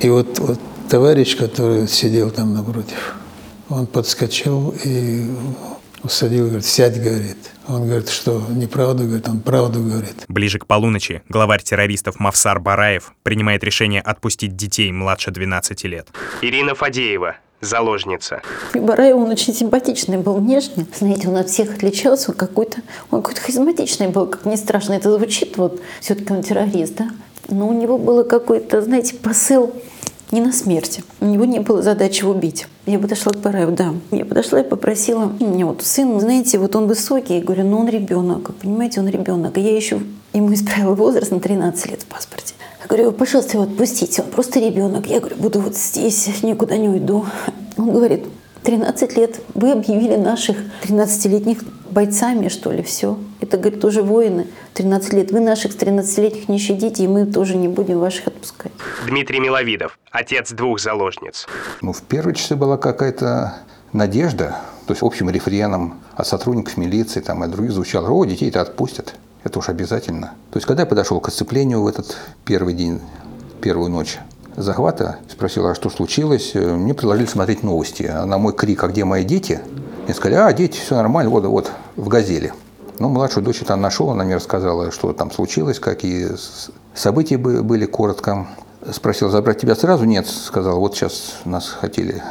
И 0.00 0.08
вот, 0.08 0.38
вот 0.38 0.58
товарищ, 0.88 1.36
который 1.36 1.86
сидел 1.86 2.30
там 2.30 2.54
напротив, 2.54 3.14
он 3.68 3.86
подскочил 3.86 4.74
и 4.84 5.30
усадил, 6.02 6.46
говорит, 6.46 6.66
сядь, 6.66 7.00
говорит. 7.00 7.36
Он 7.68 7.86
говорит, 7.86 8.08
что 8.08 8.42
неправду, 8.48 9.04
говорит, 9.04 9.28
он 9.28 9.40
правду 9.40 9.80
говорит. 9.80 10.24
Ближе 10.26 10.58
к 10.58 10.66
полуночи 10.66 11.22
главарь 11.28 11.62
террористов 11.62 12.18
Мавсар 12.18 12.58
Бараев 12.58 13.12
принимает 13.22 13.62
решение 13.62 14.00
отпустить 14.00 14.56
детей 14.56 14.90
младше 14.90 15.30
12 15.30 15.84
лет. 15.84 16.08
Ирина 16.42 16.74
Фадеева, 16.74 17.36
заложница. 17.60 18.42
Бараев, 18.74 19.16
он 19.16 19.30
очень 19.30 19.54
симпатичный 19.54 20.18
был, 20.18 20.34
внешне. 20.34 20.86
Знаете, 20.98 21.28
он 21.28 21.36
от 21.36 21.48
всех 21.48 21.74
отличался, 21.74 22.32
какой-то, 22.32 22.78
он 23.10 23.22
какой-то 23.22 23.40
харизматичный 23.40 24.08
был, 24.08 24.26
как 24.26 24.46
не 24.46 24.56
страшно 24.56 24.94
это 24.94 25.12
звучит, 25.12 25.56
вот 25.56 25.80
все-таки 26.00 26.32
он 26.32 26.42
террорист, 26.42 26.96
да? 26.96 27.10
Но 27.48 27.68
у 27.68 27.72
него 27.72 27.98
было 27.98 28.22
какой-то, 28.22 28.80
знаете, 28.80 29.14
посыл 29.14 29.72
не 30.30 30.40
на 30.40 30.52
смерти. 30.52 31.02
У 31.20 31.26
него 31.26 31.44
не 31.44 31.58
было 31.58 31.82
задачи 31.82 32.24
убить. 32.24 32.66
Я 32.86 32.98
подошла 32.98 33.32
к 33.32 33.38
Бараеву, 33.38 33.72
да. 33.72 33.94
Я 34.10 34.24
подошла 34.24 34.60
и 34.60 34.68
попросила, 34.68 35.32
у 35.40 35.44
меня 35.44 35.66
вот 35.66 35.82
сын, 35.82 36.20
знаете, 36.20 36.58
вот 36.58 36.76
он 36.76 36.86
высокий, 36.86 37.38
я 37.38 37.42
говорю, 37.42 37.64
ну 37.64 37.80
он 37.80 37.88
ребенок, 37.88 38.54
понимаете, 38.54 39.00
он 39.00 39.08
ребенок. 39.08 39.58
И 39.58 39.60
я 39.60 39.74
еще 39.74 40.00
ему 40.32 40.52
исправила 40.54 40.94
возраст 40.94 41.30
на 41.32 41.40
13 41.40 41.90
лет 41.90 42.02
в 42.02 42.06
паспорте. 42.06 42.54
Я 42.80 42.86
говорю, 42.86 43.12
пожалуйста, 43.12 43.58
его 43.58 43.64
отпустите, 43.64 44.22
он 44.22 44.30
просто 44.30 44.58
ребенок. 44.58 45.06
Я 45.06 45.20
говорю, 45.20 45.36
буду 45.36 45.60
вот 45.60 45.76
здесь, 45.76 46.42
никуда 46.42 46.76
не 46.76 46.88
уйду. 46.88 47.26
Он 47.76 47.92
говорит, 47.92 48.24
13 48.62 49.16
лет 49.16 49.40
вы 49.54 49.72
объявили 49.72 50.16
наших 50.16 50.56
13-летних 50.82 51.62
бойцами, 51.90 52.48
что 52.48 52.72
ли, 52.72 52.82
все. 52.82 53.18
Это, 53.40 53.58
говорит, 53.58 53.84
уже 53.84 54.02
воины. 54.02 54.46
13 54.74 55.12
лет. 55.12 55.30
Вы 55.30 55.40
наших 55.40 55.76
13-летних 55.76 56.48
не 56.48 56.58
щадите, 56.58 57.04
и 57.04 57.08
мы 57.08 57.26
тоже 57.26 57.56
не 57.56 57.68
будем 57.68 57.98
ваших 57.98 58.28
отпускать. 58.28 58.72
Дмитрий 59.06 59.40
Миловидов, 59.40 59.98
отец 60.10 60.52
двух 60.52 60.80
заложниц. 60.80 61.46
Ну, 61.82 61.92
в 61.92 62.02
первые 62.02 62.34
часы 62.34 62.56
была 62.56 62.76
какая-то 62.76 63.54
надежда, 63.92 64.56
то 64.86 64.92
есть 64.92 65.02
общим 65.02 65.30
рефреном 65.30 66.00
от 66.14 66.26
сотрудников 66.26 66.76
милиции 66.76 67.20
там, 67.20 67.44
и 67.44 67.48
других 67.48 67.72
звучало, 67.72 68.10
о, 68.10 68.24
детей-то 68.24 68.60
отпустят. 68.60 69.14
Это 69.42 69.58
уж 69.58 69.68
обязательно. 69.68 70.34
То 70.50 70.56
есть, 70.56 70.66
когда 70.66 70.82
я 70.82 70.86
подошел 70.86 71.20
к 71.20 71.28
оцеплению 71.28 71.82
в 71.82 71.86
этот 71.86 72.16
первый 72.44 72.74
день, 72.74 73.00
первую 73.60 73.90
ночь, 73.90 74.18
захвата, 74.56 75.18
спросил, 75.30 75.66
а 75.66 75.74
что 75.74 75.88
случилось, 75.90 76.52
мне 76.54 76.94
предложили 76.94 77.26
смотреть 77.26 77.62
новости. 77.62 78.02
А 78.02 78.26
на 78.26 78.38
мой 78.38 78.52
крик, 78.52 78.84
а 78.84 78.88
где 78.88 79.04
мои 79.04 79.24
дети? 79.24 79.60
Мне 80.04 80.14
сказали, 80.14 80.40
а, 80.40 80.52
дети, 80.52 80.78
все 80.78 80.96
нормально, 80.96 81.30
вот, 81.30 81.44
вот, 81.44 81.70
в 81.96 82.08
«Газели». 82.08 82.52
Ну, 82.98 83.08
младшую 83.08 83.42
дочь 83.42 83.60
там 83.60 83.80
нашел, 83.80 84.10
она 84.10 84.24
мне 84.24 84.36
рассказала, 84.36 84.90
что 84.90 85.14
там 85.14 85.30
случилось, 85.30 85.78
какие 85.78 86.28
события 86.94 87.38
были 87.38 87.86
коротко. 87.86 88.46
Спросил, 88.92 89.30
забрать 89.30 89.58
тебя 89.58 89.74
сразу? 89.74 90.04
Нет, 90.04 90.26
сказал, 90.26 90.78
вот 90.80 90.94
сейчас 90.96 91.36
нас 91.46 91.68
хотели 91.68 92.22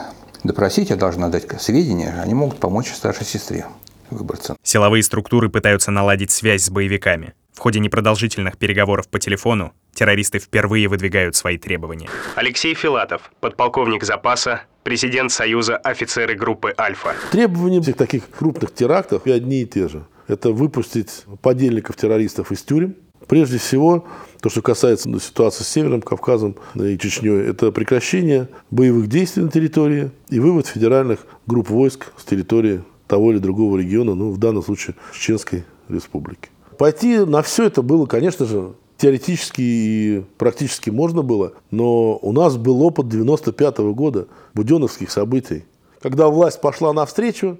допросить, 0.44 0.92
я 0.92 0.96
должна 0.96 1.30
дать 1.30 1.46
сведения, 1.60 2.22
они 2.22 2.36
могут 2.36 2.60
помочь 2.60 2.94
старшей 2.94 3.26
сестре 3.26 3.66
выбраться. 4.12 4.56
Силовые 4.64 5.04
структуры 5.04 5.50
пытаются 5.50 5.92
наладить 5.92 6.32
связь 6.32 6.64
с 6.64 6.70
боевиками. 6.70 7.34
В 7.54 7.60
ходе 7.60 7.80
непродолжительных 7.80 8.58
переговоров 8.58 9.10
по 9.10 9.20
телефону 9.20 9.74
террористы 9.94 10.40
впервые 10.40 10.88
выдвигают 10.88 11.36
свои 11.36 11.58
требования. 11.58 12.10
Алексей 12.36 12.74
Филатов, 12.74 13.32
подполковник 13.42 14.04
запаса, 14.06 14.62
президент 14.84 15.32
Союза 15.32 15.76
офицеры 15.76 16.36
группы 16.36 16.74
«Альфа». 16.78 17.16
Требования 17.32 17.82
всех 17.82 17.98
таких 17.98 18.30
крупных 18.30 18.74
терактов 18.74 19.26
одни 19.26 19.64
и 19.64 19.66
те 19.66 19.90
же. 19.90 20.06
Это 20.28 20.52
выпустить 20.52 21.26
подельников 21.42 21.98
террористов 21.98 22.52
из 22.52 22.62
тюрем. 22.62 22.96
Прежде 23.28 23.58
всего, 23.58 24.08
то, 24.42 24.50
что 24.50 24.62
касается 24.62 25.10
ситуации 25.20 25.64
с 25.64 25.68
Северным 25.68 26.02
Кавказом 26.02 26.56
и 26.76 26.98
Чечней, 26.98 27.42
это 27.42 27.72
прекращение 27.72 28.48
боевых 28.72 29.08
действий 29.08 29.44
на 29.44 29.52
территории 29.52 30.12
и 30.30 30.40
вывод 30.40 30.68
федеральных 30.68 31.20
групп 31.46 31.70
войск 31.70 32.14
с 32.18 32.24
территории 32.24 32.84
того 33.10 33.32
или 33.32 33.40
другого 33.40 33.78
региона, 33.78 34.14
ну, 34.14 34.32
в 34.32 34.38
данном 34.38 34.64
случае 34.64 34.96
Чеченской 35.14 35.66
республики. 35.90 36.50
Пойти 36.78 37.18
на 37.18 37.42
все 37.42 37.66
это 37.66 37.82
было, 37.82 38.06
конечно 38.06 38.46
же, 38.46 38.74
теоретически 38.98 39.62
и 39.62 40.24
практически 40.38 40.92
можно 40.92 41.24
было, 41.24 41.54
но 41.72 42.18
у 42.22 42.32
нас 42.32 42.56
был 42.56 42.84
опыт 42.84 43.10
95 43.10 43.80
-го 43.80 43.94
года, 43.94 44.28
буденовских 44.54 45.10
событий, 45.10 45.66
когда 46.02 46.28
власть 46.28 46.62
пошла 46.62 46.94
навстречу, 46.94 47.58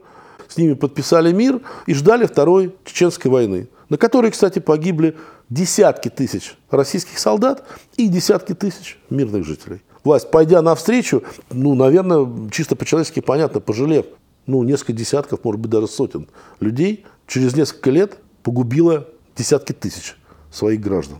с 0.48 0.58
ними 0.58 0.74
подписали 0.74 1.34
мир 1.34 1.62
и 1.88 1.94
ждали 1.96 2.26
Второй 2.26 2.76
Чеченской 2.86 3.32
войны, 3.32 3.68
на 3.90 3.98
которой, 3.98 4.32
кстати, 4.32 4.60
погибли 4.60 5.16
десятки 5.50 6.10
тысяч 6.10 6.56
российских 6.70 7.18
солдат 7.18 7.64
и 7.98 8.08
десятки 8.08 8.54
тысяч 8.54 9.00
мирных 9.10 9.46
жителей. 9.46 9.82
Власть, 10.04 10.30
пойдя 10.30 10.62
навстречу, 10.62 11.24
ну, 11.50 11.74
наверное, 11.74 12.50
чисто 12.52 12.76
по-человечески 12.76 13.20
понятно, 13.20 13.60
пожалев, 13.60 14.06
ну, 14.50 14.64
несколько 14.64 14.94
десятков, 14.94 15.44
может 15.44 15.62
быть, 15.62 15.72
даже 15.72 15.88
сотен 15.88 16.28
людей, 16.60 17.06
через 17.28 17.56
несколько 17.56 17.92
лет 17.92 18.18
погубила 18.44 19.08
десятки 19.36 19.74
тысяч 19.74 20.16
своих 20.52 20.82
граждан. 20.82 21.20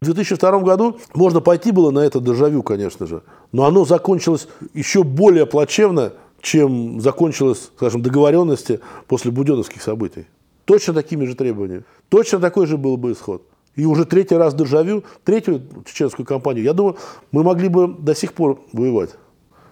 В 0.00 0.04
2002 0.06 0.60
году 0.60 0.98
можно 1.14 1.40
пойти 1.40 1.70
было 1.70 1.90
на 1.90 2.00
это 2.00 2.20
дежавю, 2.20 2.62
конечно 2.62 3.06
же, 3.06 3.22
но 3.52 3.64
оно 3.64 3.84
закончилось 3.84 4.48
еще 4.74 5.02
более 5.02 5.46
плачевно, 5.46 6.12
чем 6.40 7.00
закончилось, 7.00 7.70
скажем, 7.76 8.02
договоренности 8.02 8.80
после 9.06 9.30
буденовских 9.30 9.80
событий. 9.80 10.26
Точно 10.66 10.92
такими 10.92 11.24
же 11.24 11.34
требованиями. 11.34 11.84
Точно 12.08 12.38
такой 12.38 12.66
же 12.66 12.76
был 12.76 12.96
бы 12.96 13.12
исход. 13.12 13.42
И 13.76 13.86
уже 13.86 14.04
третий 14.04 14.36
раз 14.36 14.54
дежавю, 14.54 15.04
третью 15.24 15.62
чеченскую 15.86 16.26
кампанию, 16.26 16.64
я 16.64 16.74
думаю, 16.74 16.96
мы 17.32 17.42
могли 17.42 17.68
бы 17.68 17.88
до 17.88 18.14
сих 18.14 18.34
пор 18.34 18.60
воевать 18.72 19.10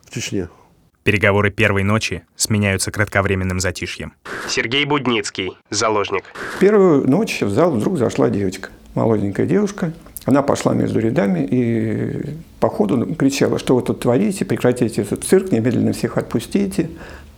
в 0.04 0.11
Чечне. 0.11 0.49
Переговоры 1.04 1.50
первой 1.50 1.82
ночи 1.82 2.23
сменяются 2.37 2.92
кратковременным 2.92 3.59
затишьем. 3.59 4.12
Сергей 4.49 4.85
Будницкий, 4.85 5.52
заложник. 5.68 6.25
Первую 6.61 7.09
ночь 7.09 7.42
в 7.42 7.50
зал 7.50 7.73
вдруг 7.73 7.99
зашла 7.99 8.30
девочка, 8.30 8.71
молоденькая 8.94 9.47
девушка. 9.47 9.92
Она 10.25 10.42
пошла 10.42 10.75
между 10.75 11.00
рядами 11.00 11.44
и 11.50 12.37
по 12.61 12.68
ходу 12.68 13.14
кричала, 13.16 13.59
что 13.59 13.75
вы 13.75 13.82
тут 13.82 14.00
творите, 14.00 14.44
прекратите 14.44 15.02
этот 15.02 15.25
цирк, 15.25 15.50
немедленно 15.50 15.92
всех 15.92 16.16
отпустите. 16.16 16.90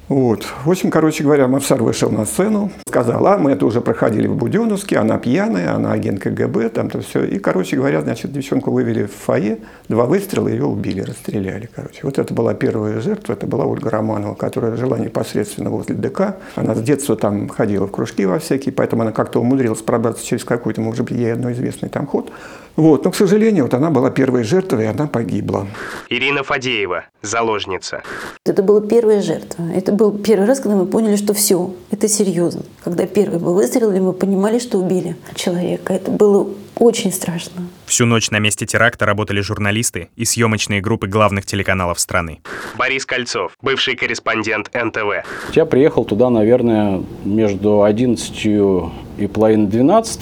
Вот. 0.09 0.47
В 0.65 0.71
общем, 0.71 0.91
короче 0.91 1.25
говоря, 1.25 1.49
Мавсар 1.49 1.83
вышел 1.83 2.11
на 2.11 2.27
сцену, 2.27 2.71
сказал, 2.87 3.27
а 3.27 3.39
мы 3.39 3.53
это 3.53 3.65
уже 3.65 3.81
проходили 3.81 4.27
в 4.27 4.37
Буденовске, 4.37 4.99
она 4.99 5.17
пьяная, 5.17 5.75
она 5.75 5.93
агент 5.93 6.21
КГБ, 6.21 6.69
там-то 6.69 7.01
все. 7.01 7.25
И, 7.25 7.39
короче 7.39 7.77
говоря, 7.77 8.03
значит, 8.03 8.31
девчонку 8.31 8.71
вывели 8.71 9.05
в 9.05 9.15
фойе, 9.15 9.61
два 9.89 10.05
выстрела, 10.05 10.49
ее 10.49 10.67
убили, 10.67 11.01
расстреляли, 11.01 11.71
короче. 11.75 12.01
Вот 12.03 12.19
это 12.19 12.35
была 12.35 12.53
первая 12.53 13.01
жертва, 13.01 13.33
это 13.33 13.47
была 13.47 13.65
Ольга 13.65 13.89
Романова, 13.89 14.35
которая 14.35 14.77
жила 14.77 14.99
непосредственно 14.99 15.71
возле 15.71 15.95
ДК. 15.95 16.37
Она 16.55 16.75
с 16.75 16.83
детства 16.83 17.17
там 17.17 17.49
ходила 17.49 17.87
в 17.87 17.91
кружки 17.91 18.27
во 18.27 18.39
всякие, 18.39 18.75
поэтому 18.75 19.03
она 19.03 19.13
как-то 19.13 19.41
умудрилась 19.41 19.81
пробраться 19.81 20.25
через 20.25 20.45
какой-то, 20.45 20.83
может 20.83 21.07
быть, 21.07 21.13
ей 21.13 21.33
одно 21.33 21.51
известный 21.53 21.89
там 21.89 22.07
ход. 22.07 22.31
Вот. 22.77 23.05
Но, 23.05 23.11
к 23.11 23.17
сожалению, 23.17 23.65
вот 23.65 23.75
она 23.75 23.91
была 23.91 24.11
первой 24.11 24.43
жертвой, 24.45 24.85
и 24.85 24.87
она 24.87 25.07
погибла. 25.07 25.67
Ирина 26.09 26.43
Фадеева, 26.43 27.05
заложница. 27.23 28.03
Это 28.45 28.63
была 28.63 28.81
первая 28.81 29.23
жертва. 29.23 29.65
Это 29.75 29.93
был 29.93 30.13
первый 30.19 30.47
раз, 30.47 30.61
когда 30.61 30.77
мы 30.77 30.87
поняли, 30.87 31.17
что 31.17 31.35
все, 31.35 31.75
это 31.91 32.09
серьезно. 32.09 32.63
Когда 32.83 33.07
первый 33.07 33.39
был 33.39 33.55
выстрел, 33.55 33.91
мы 33.93 34.13
понимали, 34.13 34.59
что 34.59 34.79
убили 34.79 35.17
человека. 35.35 35.93
Это 35.93 36.11
было 36.11 36.49
очень 36.77 37.13
страшно. 37.13 37.69
Всю 37.87 38.07
ночь 38.07 38.31
на 38.31 38.41
месте 38.41 38.67
теракта 38.67 39.07
работали 39.07 39.41
журналисты 39.41 40.09
и 40.17 40.25
съемочные 40.25 40.81
группы 40.81 41.07
главных 41.07 41.47
телеканалов 41.47 42.01
страны. 42.01 42.41
Борис 42.77 43.07
Кольцов, 43.07 43.53
бывший 43.63 43.95
корреспондент 43.95 44.71
НТВ. 44.75 45.25
Я 45.53 45.67
приехал 45.67 46.05
туда, 46.05 46.31
наверное, 46.31 47.03
между 47.25 47.85
11 47.85 48.47
и 48.47 49.27
половиной 49.29 49.69
12 49.69 50.21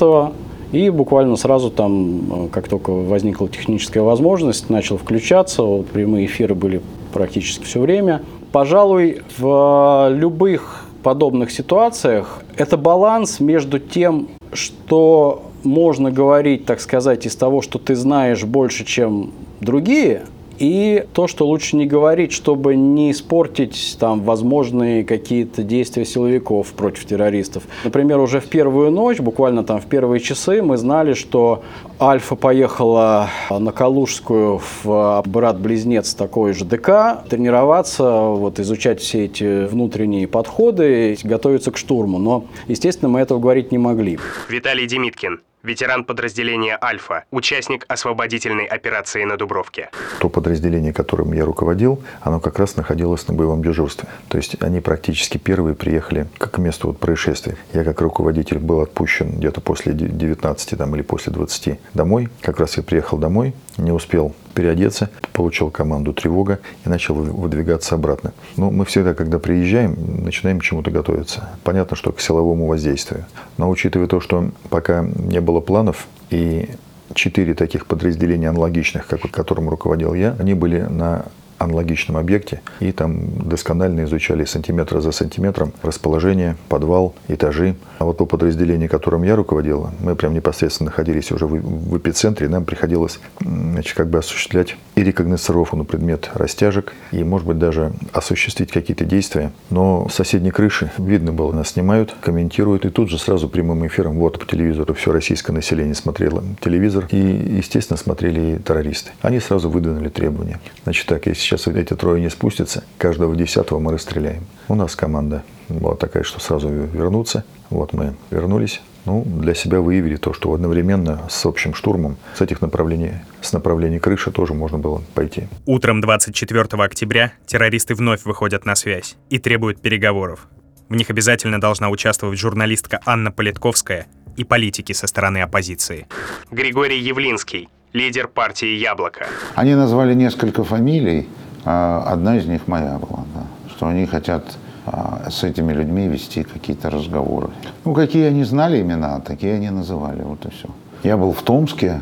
и 0.73 0.89
буквально 0.91 1.37
сразу 1.37 1.71
там, 1.71 2.49
как 2.51 2.67
только 2.67 2.91
возникла 2.91 3.49
техническая 3.49 4.03
возможность, 4.03 4.71
начал 4.71 4.97
включаться. 4.97 5.63
Вот 5.63 5.87
прямые 5.89 6.27
эфиры 6.27 6.55
были 6.55 6.81
практически 7.13 7.65
все 7.65 7.81
время. 7.81 8.23
Пожалуй, 8.51 9.23
в 9.39 10.09
любых 10.11 10.87
подобных 11.03 11.51
ситуациях 11.51 12.43
это 12.57 12.77
баланс 12.77 13.39
между 13.39 13.79
тем, 13.79 14.29
что 14.53 15.43
можно 15.63 16.11
говорить, 16.11 16.65
так 16.65 16.81
сказать, 16.81 17.27
из 17.27 17.37
того, 17.37 17.61
что 17.61 17.79
ты 17.79 17.95
знаешь 17.95 18.45
больше, 18.45 18.85
чем 18.85 19.31
другие, 19.61 20.23
и 20.63 21.05
то, 21.13 21.27
что 21.27 21.45
лучше 21.45 21.75
не 21.75 21.87
говорить, 21.87 22.31
чтобы 22.31 22.77
не 22.77 23.11
испортить 23.11 23.97
там 23.99 24.23
возможные 24.23 25.03
какие-то 25.03 25.65
действия 25.65 26.05
силовиков 26.05 26.73
против 26.75 27.05
террористов. 27.05 27.65
Например, 27.83 28.21
уже 28.21 28.39
в 28.39 28.47
первую 28.47 28.93
ночь, 28.93 29.19
буквально 29.19 29.65
там 29.65 29.81
в 29.81 29.87
первые 29.87 30.21
часы, 30.21 30.63
мы 30.63 30.77
знали, 30.77 31.15
что 31.15 31.65
Альфа 32.01 32.37
поехала 32.37 33.29
на 33.51 33.73
Калужскую 33.73 34.61
в 34.85 35.25
брат-близнец 35.27 36.15
такой 36.15 36.53
же 36.53 36.65
ДК 36.65 37.25
тренироваться, 37.29 38.21
вот, 38.21 38.61
изучать 38.61 39.01
все 39.01 39.25
эти 39.25 39.67
внутренние 39.67 40.29
подходы, 40.29 41.19
готовиться 41.25 41.73
к 41.73 41.77
штурму. 41.77 42.19
Но, 42.19 42.45
естественно, 42.69 43.09
мы 43.09 43.19
этого 43.19 43.41
говорить 43.41 43.73
не 43.73 43.79
могли. 43.79 44.17
Виталий 44.49 44.87
Демиткин, 44.87 45.41
ветеран 45.63 46.05
подразделения 46.05 46.79
«Альфа», 46.81 47.25
участник 47.31 47.85
освободительной 47.89 48.65
операции 48.65 49.25
на 49.25 49.37
Дубровке. 49.37 49.91
То 50.21 50.29
подразделение, 50.29 50.93
которым 50.93 51.33
я 51.33 51.45
руководил, 51.45 52.03
оно 52.21 52.41
как 52.41 52.59
раз 52.59 52.77
находилось 52.77 53.27
на 53.29 53.35
боевом 53.35 53.63
дежурстве. 53.63 54.09
То 54.29 54.39
есть 54.39 54.63
они 54.63 54.81
практически 54.81 55.39
первые 55.39 55.75
приехали 55.75 56.27
к 56.39 56.59
месту 56.59 56.89
вот 56.89 56.99
происшествия. 56.99 57.57
Я 57.73 57.85
как 57.85 58.01
руководитель 58.01 58.59
был 58.59 58.81
отпущен 58.81 59.39
где-то 59.39 59.61
после 59.61 59.93
19 59.93 60.79
там, 60.79 60.95
или 60.95 61.03
после 61.03 61.33
20 61.33 61.79
домой. 61.95 62.29
Как 62.41 62.59
раз 62.59 62.77
я 62.77 62.83
приехал 62.83 63.19
домой, 63.19 63.55
не 63.79 63.93
успел 63.93 64.35
переодеться, 64.53 65.11
получил 65.33 65.71
команду 65.71 66.13
тревога 66.13 66.61
и 66.85 66.89
начал 66.89 67.15
выдвигаться 67.15 67.95
обратно. 67.95 68.33
Но 68.57 68.71
мы 68.71 68.85
всегда, 68.85 69.15
когда 69.15 69.39
приезжаем, 69.39 69.97
начинаем 70.25 70.61
чему-то 70.61 70.91
готовиться. 70.91 71.51
Понятно, 71.65 71.97
что 71.97 72.13
к 72.13 72.21
силовому 72.21 72.67
воздействию. 72.67 73.25
Но 73.57 73.69
учитывая 73.71 74.07
то, 74.07 74.21
что 74.21 74.51
пока 74.71 75.03
не 75.03 75.41
было 75.41 75.61
планов 75.61 76.07
и 76.31 76.69
четыре 77.15 77.55
таких 77.55 77.87
подразделения 77.87 78.49
аналогичных, 78.49 79.07
как 79.07 79.23
которым 79.31 79.69
руководил 79.69 80.15
я, 80.15 80.37
они 80.39 80.55
были 80.55 80.81
на 80.81 81.27
аналогичном 81.65 82.17
объекте 82.17 82.61
и 82.81 82.93
там 82.93 83.49
досконально 83.49 84.05
изучали 84.05 84.45
сантиметр 84.45 85.01
за 85.01 85.13
сантиметром 85.13 85.73
расположение, 85.83 86.57
подвал, 86.69 87.15
этажи. 87.29 87.77
А 87.99 88.05
вот 88.05 88.19
по 88.19 88.27
подразделению, 88.27 88.89
которым 88.89 89.23
я 89.23 89.37
руководил, 89.37 89.91
мы 90.01 90.17
прям 90.17 90.35
непосредственно 90.35 90.91
находились 90.91 91.31
уже 91.33 91.47
в, 91.47 91.55
в 91.55 91.99
эпицентре, 91.99 92.49
нам 92.49 92.65
приходилось 92.65 93.21
значит, 93.41 93.97
как 93.97 94.09
бы 94.09 94.19
осуществлять 94.19 94.77
и 94.95 95.03
рекогносцировку 95.03 95.77
на 95.77 95.85
предмет 95.85 96.31
растяжек, 96.35 96.93
и, 97.13 97.25
может 97.25 97.47
быть, 97.47 97.59
даже 97.59 97.93
осуществить 98.13 98.71
какие-то 98.71 99.05
действия. 99.05 99.53
Но 99.71 100.09
с 100.09 100.15
соседней 100.15 100.51
крыши 100.51 100.91
видно 100.99 101.33
было, 101.33 101.53
нас 101.53 101.71
снимают, 101.71 102.15
комментируют, 102.21 102.85
и 102.85 102.91
тут 102.91 103.11
же 103.11 103.19
сразу 103.19 103.49
прямым 103.49 103.87
эфиром, 103.87 104.17
вот 104.17 104.39
по 104.39 104.47
телевизору 104.47 104.95
все 104.95 105.13
российское 105.13 105.53
население 105.53 105.95
смотрело 105.95 106.43
телевизор, 106.61 107.07
и, 107.11 107.17
естественно, 107.17 107.97
смотрели 107.97 108.57
и 108.57 108.59
террористы. 108.59 109.13
Они 109.23 109.41
сразу 109.41 109.71
выдвинули 109.71 110.09
требования. 110.09 110.61
Значит 110.85 111.07
так, 111.07 111.27
если 111.27 111.41
сейчас 111.59 111.75
эти 111.75 111.95
трое 111.95 112.21
не 112.21 112.31
спустятся, 112.31 112.85
каждого 112.99 113.37
десятого 113.37 113.79
мы 113.79 113.93
расстреляем. 113.93 114.45
У 114.69 114.75
нас 114.75 114.97
команда 114.97 115.43
была 115.69 115.97
такая, 115.97 116.23
что 116.23 116.41
сразу 116.41 116.69
вернуться. 116.69 117.45
Вот 117.69 117.93
мы 117.93 118.15
вернулись. 118.31 118.81
Ну, 119.05 119.25
для 119.25 119.55
себя 119.55 119.81
выявили 119.81 120.17
то, 120.17 120.33
что 120.33 120.53
одновременно 120.55 121.23
с 121.29 121.45
общим 121.45 121.75
штурмом 121.75 122.17
с 122.35 122.41
этих 122.41 122.61
направлений, 122.63 123.15
с 123.41 123.53
направления 123.53 123.99
крыши 123.99 124.31
тоже 124.31 124.55
можно 124.55 124.79
было 124.79 125.03
пойти. 125.15 125.49
Утром 125.67 126.01
24 126.01 126.61
октября 126.83 127.33
террористы 127.47 127.95
вновь 127.95 128.25
выходят 128.25 128.65
на 128.65 128.75
связь 128.77 129.17
и 129.29 129.39
требуют 129.39 129.83
переговоров. 129.83 130.47
В 130.89 130.95
них 130.95 131.11
обязательно 131.11 131.61
должна 131.61 131.91
участвовать 131.91 132.39
журналистка 132.39 133.01
Анна 133.05 133.33
Политковская 133.33 134.07
и 134.37 134.45
политики 134.45 134.93
со 134.93 135.07
стороны 135.07 135.39
оппозиции. 135.43 136.07
Григорий 136.51 137.01
Явлинский, 137.01 137.69
лидер 137.93 138.29
партии 138.29 138.77
«Яблоко». 138.77 139.27
Они 139.55 139.75
назвали 139.75 140.15
несколько 140.15 140.65
фамилий, 140.65 141.29
а 141.65 142.05
одна 142.07 142.37
из 142.37 142.47
них 142.47 142.67
моя 142.67 142.99
была, 142.99 143.25
да, 143.35 143.71
что 143.71 143.87
они 143.87 144.07
хотят 144.07 144.45
а, 144.87 145.29
с 145.31 145.45
этими 145.45 145.73
людьми 145.73 146.09
вести 146.09 146.43
какие-то 146.43 146.91
разговоры. 146.91 147.51
Ну, 147.85 147.95
какие 147.95 148.27
они 148.27 148.45
знали 148.45 148.81
имена, 148.81 149.21
такие 149.21 149.55
они 149.55 149.71
называли, 149.71 150.23
вот 150.23 150.45
и 150.47 150.51
все. 150.51 150.69
Я 151.03 151.17
был 151.17 151.33
в 151.33 151.43
Томске 151.43 152.01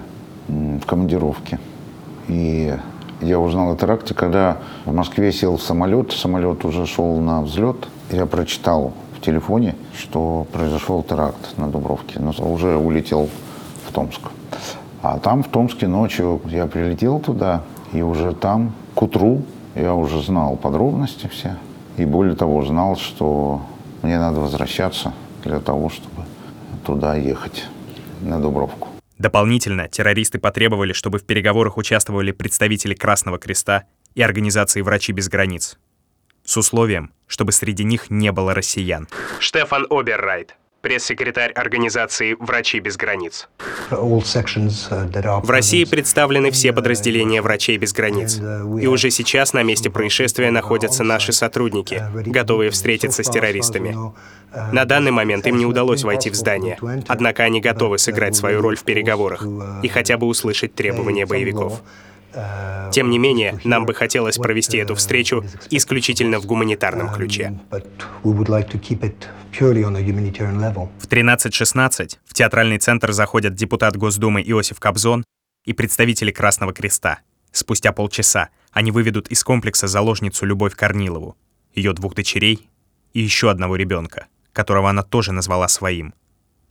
в 0.48 0.86
командировке, 0.86 1.58
и 2.28 2.74
я 3.20 3.38
узнал 3.38 3.72
о 3.72 3.76
теракте, 3.76 4.14
когда 4.14 4.58
в 4.84 4.92
Москве 4.92 5.32
сел 5.32 5.56
в 5.56 5.62
самолет, 5.62 6.12
самолет 6.12 6.64
уже 6.64 6.86
шел 6.86 7.18
на 7.20 7.42
взлет. 7.42 7.88
Я 8.10 8.26
прочитал 8.26 8.94
в 9.16 9.20
телефоне, 9.20 9.76
что 9.96 10.46
произошел 10.52 11.02
теракт 11.02 11.56
на 11.58 11.68
Дубровке, 11.68 12.18
но 12.18 12.30
уже 12.50 12.76
улетел 12.76 13.28
в 13.86 13.92
Томск. 13.92 14.20
А 15.02 15.18
там 15.18 15.42
в 15.42 15.48
Томске 15.48 15.86
ночью 15.86 16.40
я 16.46 16.66
прилетел 16.66 17.20
туда, 17.20 17.62
и 17.92 18.02
уже 18.02 18.34
там 18.34 18.74
к 18.94 19.02
утру 19.02 19.42
я 19.74 19.94
уже 19.94 20.22
знал 20.22 20.56
подробности 20.56 21.26
все. 21.28 21.56
И 21.96 22.04
более 22.04 22.36
того, 22.36 22.64
знал, 22.64 22.96
что 22.96 23.62
мне 24.02 24.18
надо 24.18 24.40
возвращаться 24.40 25.12
для 25.44 25.60
того, 25.60 25.88
чтобы 25.88 26.26
туда 26.84 27.14
ехать, 27.14 27.66
на 28.20 28.40
Дубровку. 28.40 28.88
Дополнительно 29.18 29.88
террористы 29.88 30.38
потребовали, 30.38 30.92
чтобы 30.92 31.18
в 31.18 31.24
переговорах 31.24 31.76
участвовали 31.76 32.32
представители 32.32 32.94
Красного 32.94 33.38
Креста 33.38 33.84
и 34.14 34.22
организации 34.22 34.80
«Врачи 34.80 35.12
без 35.12 35.28
границ» 35.28 35.78
с 36.44 36.56
условием, 36.56 37.12
чтобы 37.26 37.52
среди 37.52 37.84
них 37.84 38.10
не 38.10 38.32
было 38.32 38.54
россиян. 38.54 39.08
Штефан 39.38 39.86
Оберрайт, 39.90 40.56
пресс-секретарь 40.80 41.52
организации 41.52 42.36
«Врачи 42.38 42.80
без 42.80 42.96
границ». 42.96 43.48
В 43.90 45.50
России 45.50 45.84
представлены 45.84 46.50
все 46.50 46.72
подразделения 46.72 47.42
«Врачей 47.42 47.76
без 47.76 47.92
границ». 47.92 48.38
И 48.80 48.86
уже 48.86 49.10
сейчас 49.10 49.52
на 49.52 49.62
месте 49.62 49.90
происшествия 49.90 50.50
находятся 50.50 51.04
наши 51.04 51.32
сотрудники, 51.32 52.02
готовые 52.26 52.70
встретиться 52.70 53.22
с 53.22 53.28
террористами. 53.28 53.96
На 54.72 54.84
данный 54.84 55.10
момент 55.10 55.46
им 55.46 55.58
не 55.58 55.66
удалось 55.66 56.02
войти 56.02 56.30
в 56.30 56.34
здание, 56.34 56.78
однако 57.06 57.44
они 57.44 57.60
готовы 57.60 57.98
сыграть 57.98 58.36
свою 58.36 58.60
роль 58.60 58.76
в 58.76 58.84
переговорах 58.84 59.46
и 59.82 59.88
хотя 59.88 60.16
бы 60.16 60.26
услышать 60.26 60.74
требования 60.74 61.26
боевиков. 61.26 61.82
Тем 62.92 63.10
не 63.10 63.18
менее, 63.18 63.58
нам 63.64 63.86
бы 63.86 63.94
хотелось 63.94 64.36
провести 64.36 64.78
эту 64.78 64.94
встречу 64.94 65.44
исключительно 65.70 66.38
в 66.38 66.46
гуманитарном 66.46 67.12
ключе. 67.12 67.58
В 70.98 71.08
13.16 71.08 72.18
в 72.24 72.34
театральный 72.34 72.78
центр 72.78 73.12
заходят 73.12 73.54
депутат 73.54 73.96
Госдумы 73.96 74.42
Иосиф 74.42 74.78
Кобзон 74.78 75.24
и 75.64 75.72
представители 75.72 76.30
Красного 76.30 76.72
Креста. 76.72 77.20
Спустя 77.52 77.92
полчаса 77.92 78.50
они 78.72 78.92
выведут 78.92 79.28
из 79.28 79.42
комплекса 79.42 79.88
заложницу 79.88 80.46
Любовь 80.46 80.76
Корнилову, 80.76 81.36
ее 81.74 81.92
двух 81.92 82.14
дочерей 82.14 82.68
и 83.12 83.20
еще 83.20 83.50
одного 83.50 83.76
ребенка, 83.76 84.26
которого 84.52 84.88
она 84.90 85.02
тоже 85.02 85.32
назвала 85.32 85.66
своим, 85.68 86.14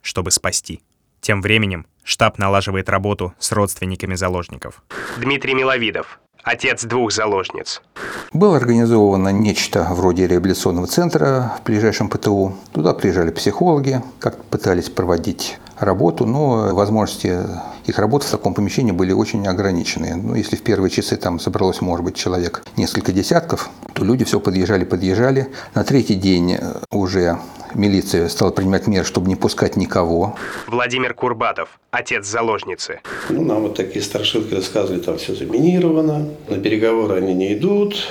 чтобы 0.02 0.32
спасти. 0.32 0.82
Тем 1.22 1.42
временем 1.42 1.86
штаб 2.04 2.38
налаживает 2.38 2.90
работу 2.90 3.34
с 3.40 3.52
родственниками 3.52 4.16
заложников. 4.16 4.84
Дмитрий 5.18 5.54
Миловидов, 5.54 6.20
отец 6.44 6.84
двух 6.84 7.12
заложниц. 7.12 7.82
Было 8.34 8.58
организовано 8.58 9.30
нечто 9.30 9.88
вроде 9.92 10.28
реабилитационного 10.28 10.88
центра 10.88 11.54
в 11.60 11.66
ближайшем 11.66 12.10
ПТУ. 12.10 12.56
Туда 12.72 12.94
приезжали 12.94 13.32
психологи, 13.32 14.02
как 14.20 14.44
пытались 14.46 14.90
проводить 14.90 15.58
работу, 15.78 16.26
но 16.26 16.76
возможности 16.76 17.40
их 17.86 17.98
работы 17.98 18.28
в 18.28 18.32
таком 18.32 18.54
помещении 18.54 18.92
были 18.92 19.14
очень 19.14 19.48
ограничены. 19.48 20.16
Ну, 20.16 20.36
если 20.36 20.56
в 20.56 20.62
первые 20.62 20.92
часы 20.92 21.16
там 21.16 21.40
собралось, 21.40 21.82
может 21.82 22.06
быть, 22.06 22.16
человек 22.16 22.64
несколько 22.78 23.12
десятков, 23.12 23.70
то 23.94 24.04
люди 24.04 24.26
все 24.26 24.40
подъезжали, 24.40 24.84
подъезжали. 24.84 25.52
На 25.74 25.84
третий 25.84 26.16
день 26.16 26.58
уже 26.92 27.40
милиция 27.76 28.28
стала 28.30 28.52
принимать 28.52 28.88
меры, 28.88 29.06
чтобы 29.06 29.28
не 29.28 29.36
пускать 29.36 29.76
никого. 29.76 30.36
Владимир 30.68 31.14
Курбатов, 31.14 31.80
отец 31.92 32.26
заложницы. 32.26 33.02
Ну, 33.30 33.44
нам 33.44 33.64
вот 33.64 33.76
такие 33.76 34.04
страшилки 34.04 34.54
рассказывали, 34.54 35.00
там 35.00 35.18
все 35.18 35.36
заминировано, 35.36 36.30
на 36.48 36.58
переговоры 36.58 37.16
они 37.16 37.34
не 37.34 37.54
идут. 37.54 38.08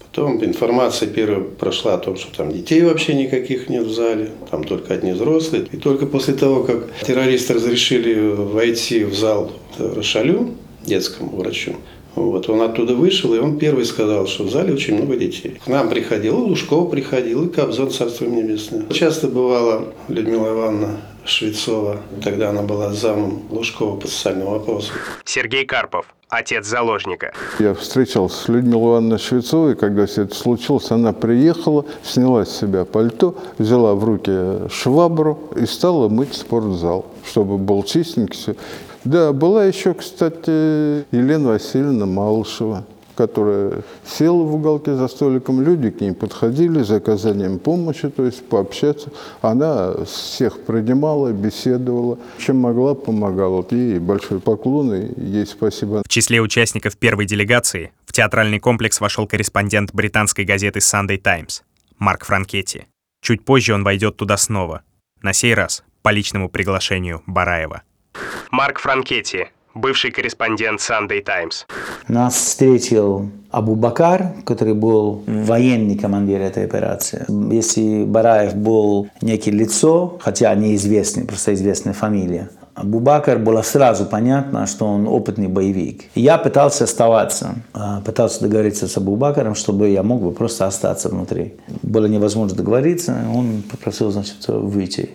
Потом 0.00 0.44
информация 0.44 1.08
первая 1.08 1.40
прошла 1.40 1.94
о 1.94 1.98
том, 1.98 2.16
что 2.16 2.36
там 2.36 2.52
детей 2.52 2.82
вообще 2.82 3.14
никаких 3.14 3.70
нет 3.70 3.84
в 3.84 3.94
зале, 3.94 4.30
там 4.50 4.62
только 4.62 4.92
одни 4.92 5.12
взрослые. 5.12 5.66
И 5.72 5.78
только 5.78 6.04
после 6.04 6.34
того, 6.34 6.64
как 6.64 6.92
террористы 7.06 7.54
разрешили 7.54 8.20
войти 8.34 9.04
в 9.04 9.14
зал 9.14 9.52
Рошалю, 9.78 10.54
детскому 10.84 11.36
врачу, 11.36 11.76
вот, 12.14 12.48
он 12.48 12.62
оттуда 12.62 12.94
вышел, 12.94 13.34
и 13.34 13.38
он 13.38 13.58
первый 13.58 13.84
сказал, 13.84 14.26
что 14.26 14.44
в 14.44 14.50
зале 14.50 14.74
очень 14.74 14.96
много 14.96 15.16
детей. 15.16 15.60
К 15.64 15.68
нам 15.68 15.88
приходил, 15.88 16.44
и 16.44 16.48
Лужков 16.48 16.90
приходил, 16.90 17.44
и 17.44 17.48
Кобзон, 17.48 17.90
царство 17.90 18.26
небесное. 18.26 18.84
Часто 18.90 19.28
бывала 19.28 19.92
Людмила 20.08 20.48
Ивановна 20.48 21.00
Швецова, 21.24 21.98
тогда 22.22 22.50
она 22.50 22.62
была 22.62 22.92
замом 22.92 23.42
Лужкова 23.50 23.98
по 23.98 24.08
социальным 24.08 24.48
вопросам. 24.48 24.94
Сергей 25.24 25.64
Карпов, 25.64 26.06
отец 26.28 26.66
заложника. 26.66 27.32
Я 27.58 27.74
встречался 27.74 28.44
с 28.44 28.48
Людмилой 28.48 28.92
Ивановной 28.92 29.18
Швецовой, 29.18 29.76
когда 29.76 30.06
все 30.06 30.22
это 30.22 30.34
случилось, 30.34 30.90
она 30.90 31.12
приехала, 31.12 31.84
сняла 32.02 32.44
с 32.44 32.58
себя 32.58 32.84
пальто, 32.84 33.36
взяла 33.58 33.94
в 33.94 34.04
руки 34.04 34.68
швабру 34.68 35.38
и 35.56 35.64
стала 35.64 36.08
мыть 36.08 36.34
спортзал, 36.34 37.06
чтобы 37.24 37.56
был 37.56 37.84
чистенький 37.84 38.36
все. 38.36 38.54
Да, 39.04 39.32
была 39.32 39.64
еще, 39.64 39.94
кстати, 39.94 41.04
Елена 41.14 41.50
Васильевна 41.50 42.06
Малышева, 42.06 42.86
которая 43.16 43.82
села 44.06 44.42
в 44.42 44.54
уголке 44.54 44.94
за 44.94 45.08
столиком, 45.08 45.60
люди 45.60 45.90
к 45.90 46.00
ней 46.00 46.12
подходили 46.12 46.82
за 46.82 46.96
оказанием 46.96 47.58
помощи, 47.58 48.08
то 48.08 48.24
есть 48.24 48.46
пообщаться. 48.48 49.10
Она 49.40 49.94
всех 50.04 50.60
принимала, 50.60 51.32
беседовала, 51.32 52.18
чем 52.38 52.58
могла, 52.58 52.94
помогала. 52.94 53.56
Вот 53.56 53.72
ей 53.72 53.98
большой 53.98 54.40
поклон 54.40 54.94
и 54.94 55.20
ей 55.20 55.46
спасибо. 55.46 56.02
В 56.04 56.08
числе 56.08 56.40
участников 56.40 56.96
первой 56.96 57.26
делегации 57.26 57.92
в 58.06 58.12
театральный 58.12 58.60
комплекс 58.60 59.00
вошел 59.00 59.26
корреспондент 59.26 59.92
британской 59.92 60.44
газеты 60.44 60.78
Sunday 60.78 61.18
Times 61.18 61.62
Марк 61.98 62.24
Франкетти. 62.24 62.86
Чуть 63.20 63.44
позже 63.44 63.74
он 63.74 63.84
войдет 63.84 64.16
туда 64.16 64.36
снова, 64.36 64.82
на 65.22 65.32
сей 65.32 65.54
раз 65.54 65.84
по 66.02 66.10
личному 66.10 66.48
приглашению 66.48 67.22
Бараева. 67.26 67.82
Марк 68.50 68.80
Франкетти, 68.80 69.46
бывший 69.74 70.10
корреспондент 70.10 70.80
Sunday 70.80 71.24
Times. 71.24 71.64
Нас 72.08 72.34
встретил 72.34 73.30
Абу 73.50 73.74
Бакар, 73.74 74.34
который 74.44 74.74
был 74.74 75.24
военный 75.26 75.96
командир 75.96 76.40
этой 76.40 76.64
операции. 76.64 77.24
Если 77.50 78.04
Бараев 78.04 78.54
был 78.54 79.08
некий 79.20 79.50
лицо, 79.50 80.18
хотя 80.20 80.54
неизвестный, 80.54 81.24
просто 81.24 81.54
известная 81.54 81.94
фамилия, 81.94 82.50
Абу 82.74 83.00
Бакар 83.00 83.38
было 83.38 83.62
сразу 83.62 84.06
понятно, 84.06 84.66
что 84.66 84.86
он 84.86 85.06
опытный 85.06 85.48
боевик. 85.48 86.04
Я 86.14 86.38
пытался 86.38 86.84
оставаться, 86.84 87.56
а, 87.74 88.00
пытался 88.00 88.40
договориться 88.42 88.88
с 88.88 88.96
Абу 88.96 89.16
Бакаром, 89.16 89.54
чтобы 89.54 89.88
я 89.90 90.02
мог 90.02 90.22
бы 90.22 90.32
просто 90.32 90.66
остаться 90.66 91.08
внутри. 91.10 91.54
Было 91.82 92.06
невозможно 92.06 92.56
договориться, 92.56 93.14
он 93.34 93.62
попросил, 93.70 94.10
значит, 94.10 94.46
выйти. 94.48 95.10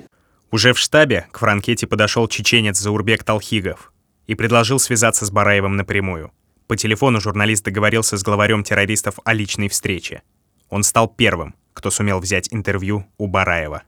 Уже 0.49 0.71
в 0.71 0.79
штабе 0.79 1.27
к 1.31 1.39
Франкете 1.39 1.88
подошел 1.88 2.27
чеченец 2.29 2.79
Заурбек 2.79 3.23
Талхигов 3.23 3.91
и 4.27 4.36
предложил 4.36 4.79
связаться 4.79 5.25
с 5.25 5.31
Бараевым 5.31 5.75
напрямую. 5.75 6.31
По 6.67 6.77
телефону 6.77 7.19
журналист 7.19 7.65
договорился 7.65 8.17
с 8.17 8.23
главарем 8.23 8.63
террористов 8.63 9.19
о 9.25 9.33
личной 9.33 9.67
встрече. 9.67 10.21
Он 10.69 10.83
стал 10.83 11.10
первым, 11.10 11.53
кто 11.73 11.91
сумел 11.91 12.19
взять 12.19 12.47
интервью 12.51 13.05
у 13.17 13.27
Бараева. 13.27 13.83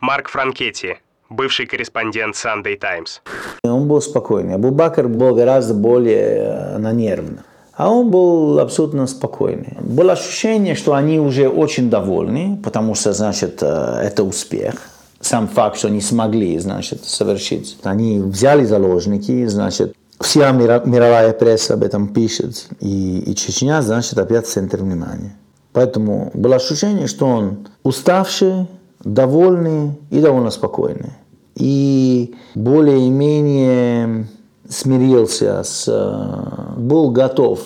Марк 0.00 0.30
Франкетти, 0.30 0.96
бывший 1.28 1.66
корреспондент 1.66 2.34
Sunday 2.34 2.76
Times. 2.76 3.20
Он 3.62 3.86
был 3.86 4.00
спокойный. 4.00 4.54
Абу 4.54 4.70
Бакр 4.70 5.06
был 5.06 5.34
гораздо 5.34 5.74
более 5.74 6.16
э, 6.16 6.78
на 6.78 6.92
нервно. 6.92 7.44
А 7.74 7.90
он 7.90 8.10
был 8.10 8.58
абсолютно 8.58 9.06
спокойный. 9.06 9.76
Было 9.80 10.12
ощущение, 10.12 10.74
что 10.74 10.94
они 10.94 11.18
уже 11.18 11.48
очень 11.48 11.90
довольны, 11.90 12.58
потому 12.62 12.94
что, 12.94 13.12
значит, 13.12 13.62
э, 13.62 13.66
это 14.02 14.24
успех. 14.24 14.74
Сам 15.20 15.48
факт, 15.48 15.76
что 15.76 15.88
они 15.88 16.00
смогли, 16.00 16.58
значит, 16.58 17.04
совершить. 17.04 17.76
Они 17.82 18.20
взяли 18.20 18.64
заложники, 18.64 19.46
значит, 19.46 19.94
вся 20.18 20.50
мировая 20.52 21.32
пресса 21.32 21.74
об 21.74 21.82
этом 21.82 22.08
пишет, 22.08 22.68
и, 22.80 23.18
и 23.20 23.34
Чечня, 23.34 23.82
значит, 23.82 24.18
опять 24.18 24.46
центр 24.46 24.78
внимания. 24.78 25.36
Поэтому 25.72 26.30
было 26.34 26.56
ощущение, 26.56 27.06
что 27.06 27.26
он 27.26 27.68
уставший, 27.82 28.66
довольный 29.04 29.92
и 30.10 30.20
довольно 30.20 30.50
спокойный. 30.50 31.12
И 31.54 32.34
более-менее 32.54 34.26
смирился 34.68 35.62
с... 35.62 35.86
Э, 35.88 36.78
был 36.78 37.10
готов 37.10 37.60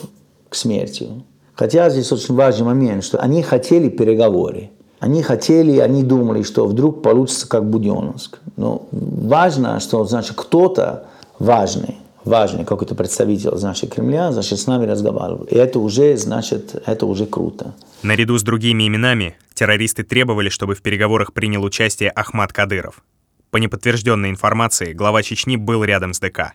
к 0.49 0.55
смерти. 0.55 1.11
Хотя 1.55 1.89
здесь 1.91 2.11
очень 2.11 2.35
важный 2.35 2.67
момент, 2.67 3.05
что 3.05 3.19
они 3.19 3.43
хотели 3.43 3.89
переговоры. 3.89 4.71
Они 5.01 5.23
хотели, 5.23 5.79
они 5.79 6.03
думали, 6.03 6.43
что 6.43 6.67
вдруг 6.67 7.03
получится 7.03 7.49
как 7.49 7.69
Буденновск. 7.69 8.39
Но 8.57 8.87
важно, 8.91 9.81
что 9.81 10.05
значит 10.05 10.35
кто-то 10.37 11.07
важный, 11.39 11.97
важный 12.25 12.65
какой-то 12.65 12.95
представитель 12.95 13.57
значит, 13.57 13.93
Кремля, 13.93 14.33
значит, 14.33 14.59
с 14.59 14.67
нами 14.67 14.87
разговаривал. 14.87 15.45
И 15.45 15.55
это 15.55 15.79
уже, 15.79 16.17
значит, 16.17 16.83
это 16.87 17.07
уже 17.07 17.27
круто. 17.27 17.75
Наряду 18.03 18.39
с 18.39 18.43
другими 18.43 18.87
именами 18.87 19.37
террористы 19.55 20.05
требовали, 20.05 20.49
чтобы 20.49 20.75
в 20.75 20.83
переговорах 20.83 21.33
принял 21.33 21.63
участие 21.63 22.11
Ахмад 22.11 22.53
Кадыров. 22.53 23.03
По 23.51 23.59
неподтвержденной 23.59 24.31
информации, 24.31 24.93
глава 24.93 25.23
Чечни 25.23 25.57
был 25.57 25.85
рядом 25.85 26.13
с 26.13 26.19
ДК 26.19 26.55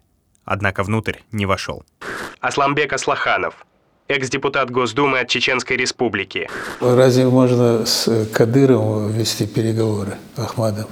однако 0.50 0.84
внутрь 0.84 1.18
не 1.32 1.46
вошел. 1.46 1.84
Асламбек 2.42 2.92
Аслаханов, 2.92 3.66
экс-депутат 4.10 4.72
Госдумы 4.72 5.20
от 5.20 5.30
Чеченской 5.30 5.78
Республики. 5.78 6.50
Разве 6.82 7.26
можно 7.26 7.86
с 7.86 8.28
Кадыровым 8.34 9.12
вести 9.12 9.46
переговоры, 9.46 10.18
Ахмадом? 10.36 10.88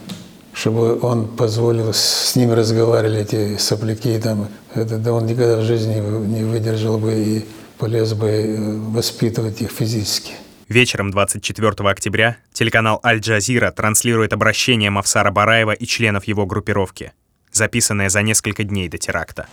Чтобы 0.54 1.00
он 1.02 1.28
позволил 1.28 1.94
с 1.94 2.36
ним 2.36 2.54
разговаривать, 2.54 3.34
эти 3.34 3.58
сопляки 3.58 4.18
там. 4.20 4.48
Это, 4.74 4.98
да 4.98 5.14
он 5.14 5.26
никогда 5.26 5.58
в 5.58 5.64
жизни 5.64 5.96
не 5.96 6.44
выдержал 6.44 6.98
бы 6.98 7.14
и 7.14 7.46
полез 7.78 8.14
бы 8.14 8.28
э, 8.28 8.78
воспитывать 8.92 9.62
их 9.62 9.72
физически. 9.72 10.34
Вечером 10.68 11.12
24 11.12 11.70
октября 11.90 12.38
телеканал 12.54 13.00
«Аль-Джазира» 13.04 13.72
транслирует 13.72 14.34
обращение 14.34 14.90
Мавсара 14.90 15.32
Бараева 15.32 15.72
и 15.72 15.86
членов 15.86 16.26
его 16.26 16.46
группировки 16.46 17.14
записанное 17.52 18.10
за 18.10 18.22
несколько 18.22 18.64
дней 18.64 18.88
до 18.88 18.98
теракта. 18.98 19.48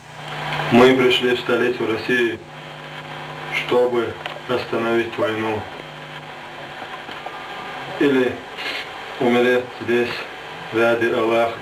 Мы 0.73 0.97
пришли 0.97 1.37
в 1.37 1.41
столицу 1.41 1.87
России, 1.87 2.39
чтобы 3.55 4.13
остановить 4.49 5.17
войну. 5.17 5.61
Или 8.01 8.33
умереть 9.21 9.65
здесь 9.83 10.11
ради 10.73 11.07
Аллаха. 11.07 11.59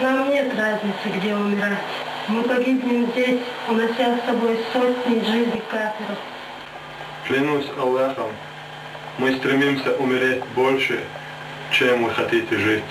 Нам 0.00 0.30
нет 0.30 0.52
разницы, 0.58 1.18
где 1.18 1.34
умирать. 1.34 1.78
Мы 2.26 2.42
погибнем 2.42 3.10
здесь, 3.12 3.40
унося 3.68 4.18
с 4.18 4.26
собой 4.26 4.58
сотни 4.72 5.20
жизней 5.20 5.62
кафиров. 5.70 6.18
Клянусь 7.26 7.68
Аллахом, 7.78 8.30
мы 9.18 9.36
стремимся 9.36 9.94
умереть 9.96 10.42
больше, 10.54 11.00
чем 11.70 12.04
вы 12.04 12.10
хотите 12.10 12.56
жить. 12.56 12.84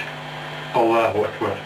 Аллаху 0.73 1.23
Акбар. 1.23 1.57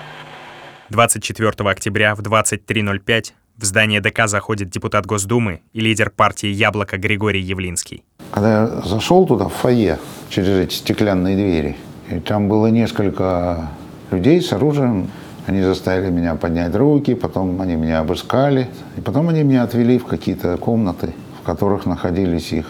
24 0.90 1.70
октября 1.70 2.16
в 2.16 2.22
23.05 2.22 3.34
в 3.58 3.66
здание 3.66 4.02
ДК 4.02 4.28
заходит 4.28 4.70
депутат 4.70 5.06
Госдумы 5.06 5.62
и 5.74 5.80
лидер 5.80 6.12
партии 6.12 6.48
«Яблоко» 6.50 6.98
Григорий 6.98 7.42
Явлинский. 7.42 8.04
Когда 8.32 8.62
я 8.62 8.68
зашел 8.86 9.26
туда, 9.26 9.48
в 9.48 9.54
фойе, 9.54 9.98
через 10.30 10.50
эти 10.50 10.76
стеклянные 10.76 11.36
двери, 11.36 11.76
и 12.10 12.20
там 12.20 12.50
было 12.50 12.68
несколько 12.68 13.70
людей 14.12 14.42
с 14.42 14.54
оружием, 14.54 15.10
они 15.48 15.62
заставили 15.62 16.12
меня 16.12 16.36
поднять 16.36 16.76
руки, 16.76 17.16
потом 17.16 17.60
они 17.62 17.76
меня 17.76 18.00
обыскали, 18.00 18.70
и 18.96 19.02
потом 19.02 19.30
они 19.30 19.44
меня 19.44 19.64
отвели 19.64 19.98
в 19.98 20.06
какие-то 20.06 20.58
комнаты, 20.58 21.14
в 21.42 21.46
которых 21.46 21.86
находились 21.86 22.52
их 22.52 22.68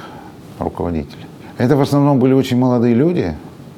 руководители. 0.60 1.26
Это 1.58 1.76
в 1.76 1.82
основном 1.82 2.20
были 2.20 2.34
очень 2.34 2.58
молодые 2.58 2.96
люди, 2.96 3.36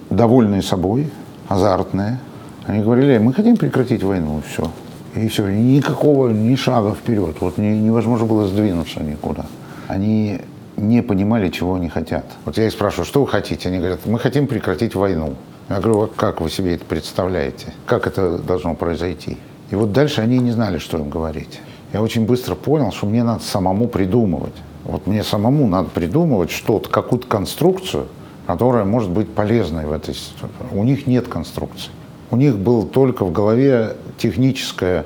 довольные 0.09 0.61
собой, 0.61 1.09
азартные, 1.47 2.19
они 2.67 2.83
говорили, 2.83 3.17
мы 3.17 3.33
хотим 3.33 3.57
прекратить 3.57 4.03
войну, 4.03 4.43
все. 4.47 4.69
И 5.15 5.27
все, 5.27 5.49
никакого 5.49 6.29
ни 6.29 6.55
шага 6.55 6.93
вперед. 6.93 7.37
Вот 7.39 7.57
невозможно 7.57 8.25
было 8.25 8.47
сдвинуться 8.47 9.01
никуда. 9.01 9.45
Они 9.87 10.41
не 10.77 11.01
понимали, 11.01 11.49
чего 11.49 11.75
они 11.75 11.89
хотят. 11.89 12.25
Вот 12.45 12.57
я 12.57 12.67
их 12.67 12.71
спрашиваю, 12.71 13.05
что 13.05 13.21
вы 13.21 13.27
хотите? 13.27 13.69
Они 13.69 13.79
говорят, 13.79 14.05
мы 14.05 14.19
хотим 14.19 14.47
прекратить 14.47 14.95
войну. 14.95 15.35
Я 15.69 15.79
говорю, 15.79 16.03
а 16.03 16.07
как 16.07 16.41
вы 16.41 16.49
себе 16.49 16.75
это 16.75 16.85
представляете? 16.85 17.73
Как 17.85 18.07
это 18.07 18.37
должно 18.37 18.75
произойти? 18.75 19.37
И 19.71 19.75
вот 19.75 19.91
дальше 19.91 20.21
они 20.21 20.39
не 20.39 20.51
знали, 20.51 20.77
что 20.77 20.97
им 20.97 21.09
говорить. 21.09 21.59
Я 21.93 22.01
очень 22.01 22.25
быстро 22.25 22.55
понял, 22.55 22.91
что 22.91 23.05
мне 23.07 23.23
надо 23.23 23.43
самому 23.43 23.87
придумывать. 23.87 24.55
Вот 24.83 25.05
мне 25.05 25.23
самому 25.23 25.67
надо 25.67 25.89
придумывать 25.89 26.51
что-то, 26.51 26.89
какую-то 26.89 27.27
конструкцию, 27.27 28.07
которая 28.47 28.85
может 28.85 29.09
быть 29.11 29.29
полезной 29.29 29.85
в 29.85 29.91
этой 29.91 30.15
ситуации. 30.15 30.55
У 30.71 30.83
них 30.83 31.05
нет 31.05 31.27
конструкции. 31.27 31.91
У 32.31 32.35
них 32.35 32.57
был 32.57 32.85
только 32.85 33.25
в 33.25 33.31
голове 33.31 33.95
техническая 34.17 35.05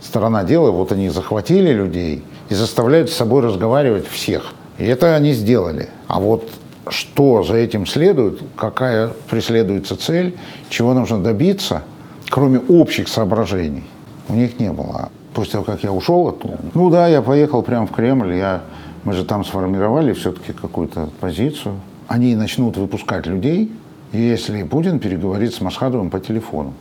сторона 0.00 0.44
дела. 0.44 0.70
Вот 0.70 0.92
они 0.92 1.08
захватили 1.08 1.72
людей 1.72 2.22
и 2.48 2.54
заставляют 2.54 3.10
с 3.10 3.14
собой 3.14 3.42
разговаривать 3.42 4.06
всех. 4.06 4.52
И 4.78 4.84
это 4.84 5.14
они 5.14 5.32
сделали. 5.32 5.88
А 6.08 6.18
вот 6.18 6.48
что 6.88 7.42
за 7.42 7.56
этим 7.56 7.86
следует, 7.86 8.40
какая 8.56 9.10
преследуется 9.30 9.96
цель, 9.96 10.36
чего 10.68 10.94
нужно 10.94 11.22
добиться, 11.22 11.82
кроме 12.28 12.58
общих 12.58 13.08
соображений, 13.08 13.84
у 14.28 14.34
них 14.34 14.58
не 14.58 14.72
было. 14.72 15.10
После 15.34 15.52
того, 15.52 15.64
как 15.64 15.82
я 15.82 15.92
ушел 15.92 16.28
оттуда, 16.28 16.58
ну 16.74 16.90
да, 16.90 17.08
я 17.08 17.22
поехал 17.22 17.62
прямо 17.62 17.86
в 17.86 17.92
Кремль, 17.92 18.34
я, 18.34 18.62
мы 19.04 19.12
же 19.12 19.24
там 19.24 19.44
сформировали 19.44 20.12
все-таки 20.12 20.52
какую-то 20.52 21.08
позицию. 21.20 21.80
Они 22.08 22.34
начнут 22.34 22.76
выпускать 22.76 23.26
людей, 23.26 23.72
если 24.12 24.62
Путин 24.62 24.98
переговорит 24.98 25.54
с 25.54 25.60
Масхадовым 25.60 26.10
по 26.10 26.20
телефону. 26.20 26.74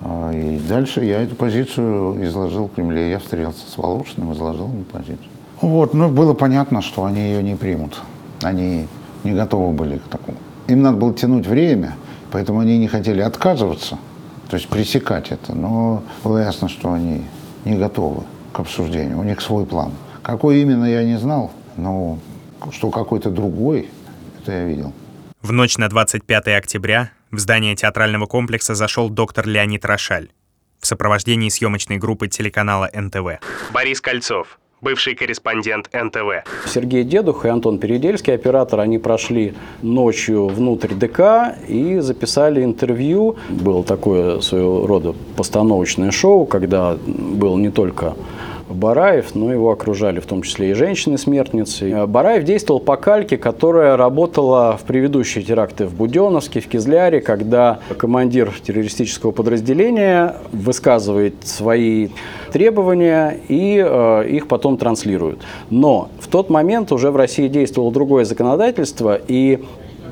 А, 0.00 0.32
и 0.32 0.58
дальше 0.58 1.04
я 1.04 1.22
эту 1.22 1.34
позицию 1.34 2.24
изложил 2.24 2.68
в 2.68 2.74
Кремле. 2.74 3.10
Я 3.10 3.18
встретился 3.18 3.68
с 3.68 3.76
Волошиным, 3.76 4.32
изложил 4.32 4.68
ему 4.68 4.84
позицию. 4.84 5.18
Вот, 5.60 5.92
но 5.92 6.08
было 6.08 6.34
понятно, 6.34 6.82
что 6.82 7.04
они 7.04 7.20
ее 7.20 7.42
не 7.42 7.56
примут. 7.56 8.00
Они 8.42 8.86
не 9.24 9.32
готовы 9.32 9.72
были 9.72 9.98
к 9.98 10.04
такому. 10.04 10.38
Им 10.68 10.82
надо 10.82 10.98
было 10.98 11.12
тянуть 11.12 11.46
время, 11.46 11.96
поэтому 12.30 12.60
они 12.60 12.78
не 12.78 12.88
хотели 12.88 13.20
отказываться, 13.20 13.98
то 14.48 14.56
есть 14.56 14.68
пресекать 14.68 15.30
это. 15.30 15.54
Но 15.54 16.02
было 16.22 16.38
ясно, 16.38 16.68
что 16.68 16.92
они 16.92 17.22
не 17.64 17.76
готовы 17.76 18.22
к 18.52 18.60
обсуждению. 18.60 19.18
У 19.18 19.24
них 19.24 19.40
свой 19.40 19.66
план. 19.66 19.92
Какой 20.22 20.60
именно, 20.60 20.84
я 20.84 21.04
не 21.04 21.18
знал, 21.18 21.50
но 21.76 22.18
что 22.70 22.90
какой-то 22.90 23.30
другой, 23.30 23.88
это 24.40 24.52
я 24.52 24.64
видел. 24.64 24.92
В 25.48 25.52
ночь 25.52 25.78
на 25.78 25.88
25 25.88 26.48
октября 26.48 27.10
в 27.30 27.38
здание 27.38 27.74
театрального 27.74 28.26
комплекса 28.26 28.74
зашел 28.74 29.08
доктор 29.08 29.48
Леонид 29.48 29.82
Рошаль 29.86 30.28
в 30.78 30.86
сопровождении 30.86 31.48
съемочной 31.48 31.96
группы 31.96 32.28
телеканала 32.28 32.90
НТВ. 32.92 33.40
Борис 33.72 34.02
Кольцов, 34.02 34.58
бывший 34.82 35.14
корреспондент 35.14 35.88
НТВ. 35.94 36.46
Сергей 36.66 37.02
Дедух 37.02 37.46
и 37.46 37.48
Антон 37.48 37.78
Передельский, 37.78 38.34
оператор, 38.34 38.80
они 38.80 38.98
прошли 38.98 39.54
ночью 39.80 40.48
внутрь 40.48 40.92
ДК 40.92 41.56
и 41.66 42.00
записали 42.00 42.62
интервью. 42.62 43.38
Было 43.48 43.82
такое 43.82 44.42
своего 44.42 44.86
рода 44.86 45.14
постановочное 45.34 46.10
шоу, 46.10 46.44
когда 46.44 46.98
был 47.06 47.56
не 47.56 47.70
только 47.70 48.16
Бараев, 48.68 49.34
но 49.34 49.52
его 49.52 49.70
окружали 49.70 50.20
в 50.20 50.26
том 50.26 50.42
числе 50.42 50.70
и 50.70 50.74
женщины-смертницы. 50.74 51.90
Э, 51.90 52.06
Бараев 52.06 52.44
действовал 52.44 52.80
по 52.80 52.96
кальке, 52.96 53.36
которая 53.36 53.96
работала 53.96 54.76
в 54.76 54.84
предыдущие 54.84 55.44
теракты 55.44 55.86
в 55.86 55.94
Буденновске, 55.94 56.60
в 56.60 56.68
Кизляре, 56.68 57.20
когда 57.20 57.80
командир 57.96 58.52
террористического 58.64 59.30
подразделения 59.30 60.36
высказывает 60.52 61.34
свои 61.44 62.08
требования 62.52 63.38
и 63.48 63.82
э, 63.84 64.28
их 64.28 64.48
потом 64.48 64.76
транслируют. 64.76 65.40
Но 65.70 66.08
в 66.20 66.28
тот 66.28 66.50
момент 66.50 66.92
уже 66.92 67.10
в 67.10 67.16
России 67.16 67.48
действовало 67.48 67.92
другое 67.92 68.24
законодательство, 68.24 69.18
и 69.28 69.64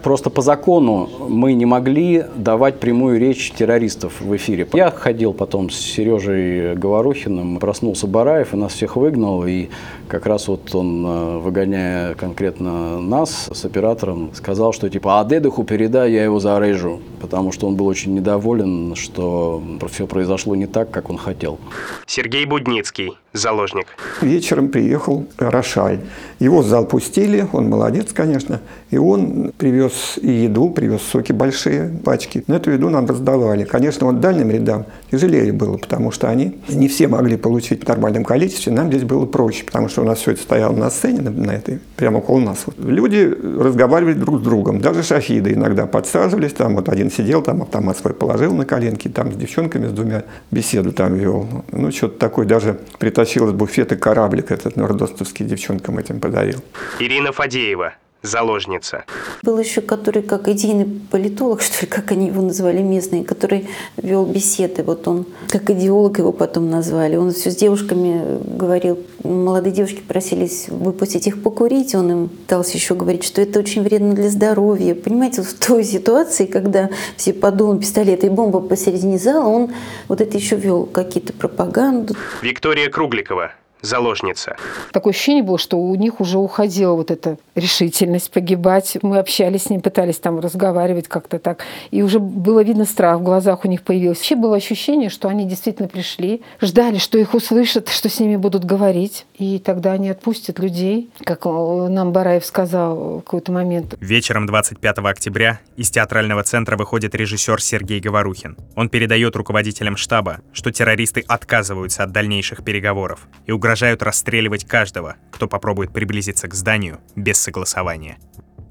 Просто 0.06 0.30
по 0.30 0.40
закону 0.40 1.10
мы 1.28 1.54
не 1.54 1.66
могли 1.66 2.26
давать 2.36 2.78
прямую 2.78 3.18
речь 3.18 3.50
террористов 3.50 4.20
в 4.20 4.36
эфире. 4.36 4.64
Я 4.72 4.92
ходил 4.92 5.32
потом 5.32 5.68
с 5.68 5.80
Сережей 5.80 6.76
Говорухиным, 6.76 7.58
проснулся 7.58 8.06
Бараев 8.06 8.54
и 8.54 8.56
нас 8.56 8.74
всех 8.74 8.94
выгнал. 8.94 9.44
И 9.48 9.68
как 10.06 10.26
раз 10.26 10.46
вот 10.46 10.72
он, 10.76 11.04
э, 11.04 11.38
выгоняя 11.38 12.14
конкретно 12.14 13.00
нас 13.00 13.50
с 13.52 13.64
оператором, 13.64 14.30
сказал, 14.32 14.72
что 14.72 14.88
типа 14.88 15.18
«А 15.18 15.24
Дедуху 15.24 15.64
передай, 15.64 16.12
я 16.12 16.22
его 16.22 16.38
зарежу». 16.38 17.00
Потому 17.20 17.50
что 17.50 17.66
он 17.66 17.74
был 17.74 17.88
очень 17.88 18.14
недоволен, 18.14 18.94
что 18.94 19.60
все 19.90 20.06
произошло 20.06 20.54
не 20.54 20.66
так, 20.68 20.88
как 20.92 21.10
он 21.10 21.18
хотел. 21.18 21.58
Сергей 22.06 22.44
Будницкий, 22.44 23.14
заложник. 23.32 23.88
Вечером 24.20 24.68
приехал 24.68 25.26
Рошаль. 25.38 25.98
Его 26.38 26.60
в 26.60 26.66
зал 26.66 26.86
пустили, 26.86 27.48
он 27.52 27.68
молодец, 27.68 28.12
конечно. 28.12 28.60
И 28.90 28.98
он 28.98 29.52
привез 29.58 29.95
и 30.20 30.30
еду, 30.30 30.70
привез 30.70 31.02
соки 31.02 31.32
большие, 31.32 31.90
пачки. 32.04 32.44
Но 32.46 32.56
эту 32.56 32.70
еду 32.70 32.90
нам 32.90 33.06
раздавали. 33.06 33.64
Конечно, 33.64 34.06
вот 34.06 34.20
дальним 34.20 34.50
рядам 34.50 34.86
тяжелее 35.10 35.52
было, 35.52 35.76
потому 35.76 36.10
что 36.10 36.28
они 36.28 36.58
не 36.68 36.88
все 36.88 37.08
могли 37.08 37.36
получить 37.36 37.84
в 37.84 37.88
нормальном 37.88 38.24
количестве. 38.24 38.72
Нам 38.72 38.88
здесь 38.88 39.04
было 39.04 39.26
проще, 39.26 39.64
потому 39.64 39.88
что 39.88 40.02
у 40.02 40.04
нас 40.04 40.18
все 40.18 40.32
это 40.32 40.42
стояло 40.42 40.74
на 40.74 40.90
сцене, 40.90 41.20
на 41.30 41.52
этой, 41.52 41.80
прямо 41.96 42.18
около 42.18 42.40
нас. 42.40 42.64
Вот. 42.66 42.76
Люди 42.78 43.34
разговаривали 43.58 44.14
друг 44.14 44.40
с 44.40 44.42
другом. 44.42 44.80
Даже 44.80 45.02
шахиды 45.02 45.52
иногда 45.52 45.86
подсаживались. 45.86 46.52
Там 46.52 46.76
вот 46.76 46.88
один 46.88 47.10
сидел, 47.10 47.42
там 47.42 47.62
автомат 47.62 47.96
свой 47.98 48.14
положил 48.14 48.54
на 48.54 48.64
коленки, 48.64 49.08
там 49.08 49.32
с 49.32 49.36
девчонками, 49.36 49.86
с 49.86 49.92
двумя 49.92 50.24
беседу 50.50 50.92
там 50.92 51.14
вел. 51.14 51.46
Ну, 51.72 51.90
что-то 51.90 52.18
такое. 52.18 52.46
Даже 52.46 52.78
притащил 52.98 53.48
из 53.48 53.52
буфета 53.52 53.96
кораблик 53.96 54.50
этот 54.50 54.76
нордостовский 54.76 55.46
девчонкам 55.46 55.98
этим 55.98 56.20
подарил. 56.20 56.58
Ирина 56.98 57.32
Фадеева, 57.32 57.94
заложница. 58.22 59.04
Был 59.42 59.58
еще, 59.58 59.80
который 59.80 60.22
как 60.22 60.48
идейный 60.48 60.86
политолог, 61.10 61.62
что 61.62 61.84
ли, 61.84 61.86
как 61.86 62.12
они 62.12 62.28
его 62.28 62.42
назвали 62.42 62.82
местные, 62.82 63.24
который 63.24 63.68
вел 63.96 64.26
беседы. 64.26 64.82
Вот 64.82 65.06
он, 65.08 65.26
как 65.48 65.70
идеолог 65.70 66.18
его 66.18 66.32
потом 66.32 66.70
назвали. 66.70 67.16
Он 67.16 67.32
все 67.32 67.50
с 67.50 67.56
девушками 67.56 68.38
говорил. 68.56 68.98
Молодые 69.22 69.72
девушки 69.72 70.00
просились 70.06 70.68
выпустить 70.68 71.26
их 71.26 71.42
покурить. 71.42 71.94
Он 71.94 72.10
им 72.10 72.28
пытался 72.28 72.76
еще 72.76 72.94
говорить, 72.94 73.24
что 73.24 73.40
это 73.40 73.58
очень 73.58 73.82
вредно 73.82 74.14
для 74.14 74.30
здоровья. 74.30 74.94
Понимаете, 74.94 75.42
в 75.42 75.52
той 75.54 75.84
ситуации, 75.84 76.46
когда 76.46 76.90
все 77.16 77.32
подумали 77.32 77.80
пистолеты 77.80 78.26
и 78.26 78.30
бомба 78.30 78.60
посередине 78.60 79.18
зала, 79.18 79.46
он 79.48 79.72
вот 80.08 80.20
это 80.20 80.36
еще 80.36 80.56
вел 80.56 80.86
какие-то 80.86 81.32
пропаганду. 81.32 82.14
Виктория 82.42 82.88
Кругликова, 82.90 83.52
заложница. 83.86 84.56
Такое 84.92 85.12
ощущение 85.12 85.42
было, 85.42 85.58
что 85.58 85.78
у 85.78 85.94
них 85.94 86.20
уже 86.20 86.38
уходила 86.38 86.94
вот 86.94 87.10
эта 87.10 87.38
решительность 87.54 88.30
погибать. 88.30 88.98
Мы 89.02 89.18
общались 89.18 89.64
с 89.64 89.70
ним, 89.70 89.80
пытались 89.80 90.18
там 90.18 90.40
разговаривать 90.40 91.08
как-то 91.08 91.38
так. 91.38 91.64
И 91.90 92.02
уже 92.02 92.18
было 92.18 92.62
видно 92.62 92.84
страх 92.84 93.20
в 93.20 93.22
глазах 93.22 93.64
у 93.64 93.68
них 93.68 93.82
появился. 93.82 94.20
Вообще 94.20 94.36
было 94.36 94.56
ощущение, 94.56 95.08
что 95.08 95.28
они 95.28 95.44
действительно 95.44 95.88
пришли, 95.88 96.42
ждали, 96.60 96.98
что 96.98 97.18
их 97.18 97.34
услышат, 97.34 97.88
что 97.88 98.08
с 98.08 98.18
ними 98.20 98.36
будут 98.36 98.64
говорить. 98.64 99.26
И 99.38 99.58
тогда 99.58 99.92
они 99.92 100.10
отпустят 100.10 100.58
людей, 100.58 101.10
как 101.24 101.44
нам 101.44 102.12
Бараев 102.12 102.44
сказал 102.44 103.18
в 103.18 103.22
какой-то 103.22 103.52
момент. 103.52 103.94
Вечером 104.00 104.46
25 104.46 104.98
октября 104.98 105.60
из 105.76 105.90
театрального 105.90 106.42
центра 106.42 106.76
выходит 106.76 107.14
режиссер 107.14 107.60
Сергей 107.60 108.00
Говорухин. 108.00 108.56
Он 108.74 108.88
передает 108.88 109.36
руководителям 109.36 109.96
штаба, 109.96 110.40
что 110.52 110.72
террористы 110.72 111.24
отказываются 111.26 112.02
от 112.02 112.12
дальнейших 112.12 112.64
переговоров 112.64 113.28
и 113.46 113.52
угрожают 113.52 113.75
расстреливать 114.02 114.64
каждого, 114.64 115.16
кто 115.30 115.48
попробует 115.48 115.92
приблизиться 115.92 116.48
к 116.48 116.54
зданию 116.54 117.00
без 117.14 117.38
согласования. 117.38 118.18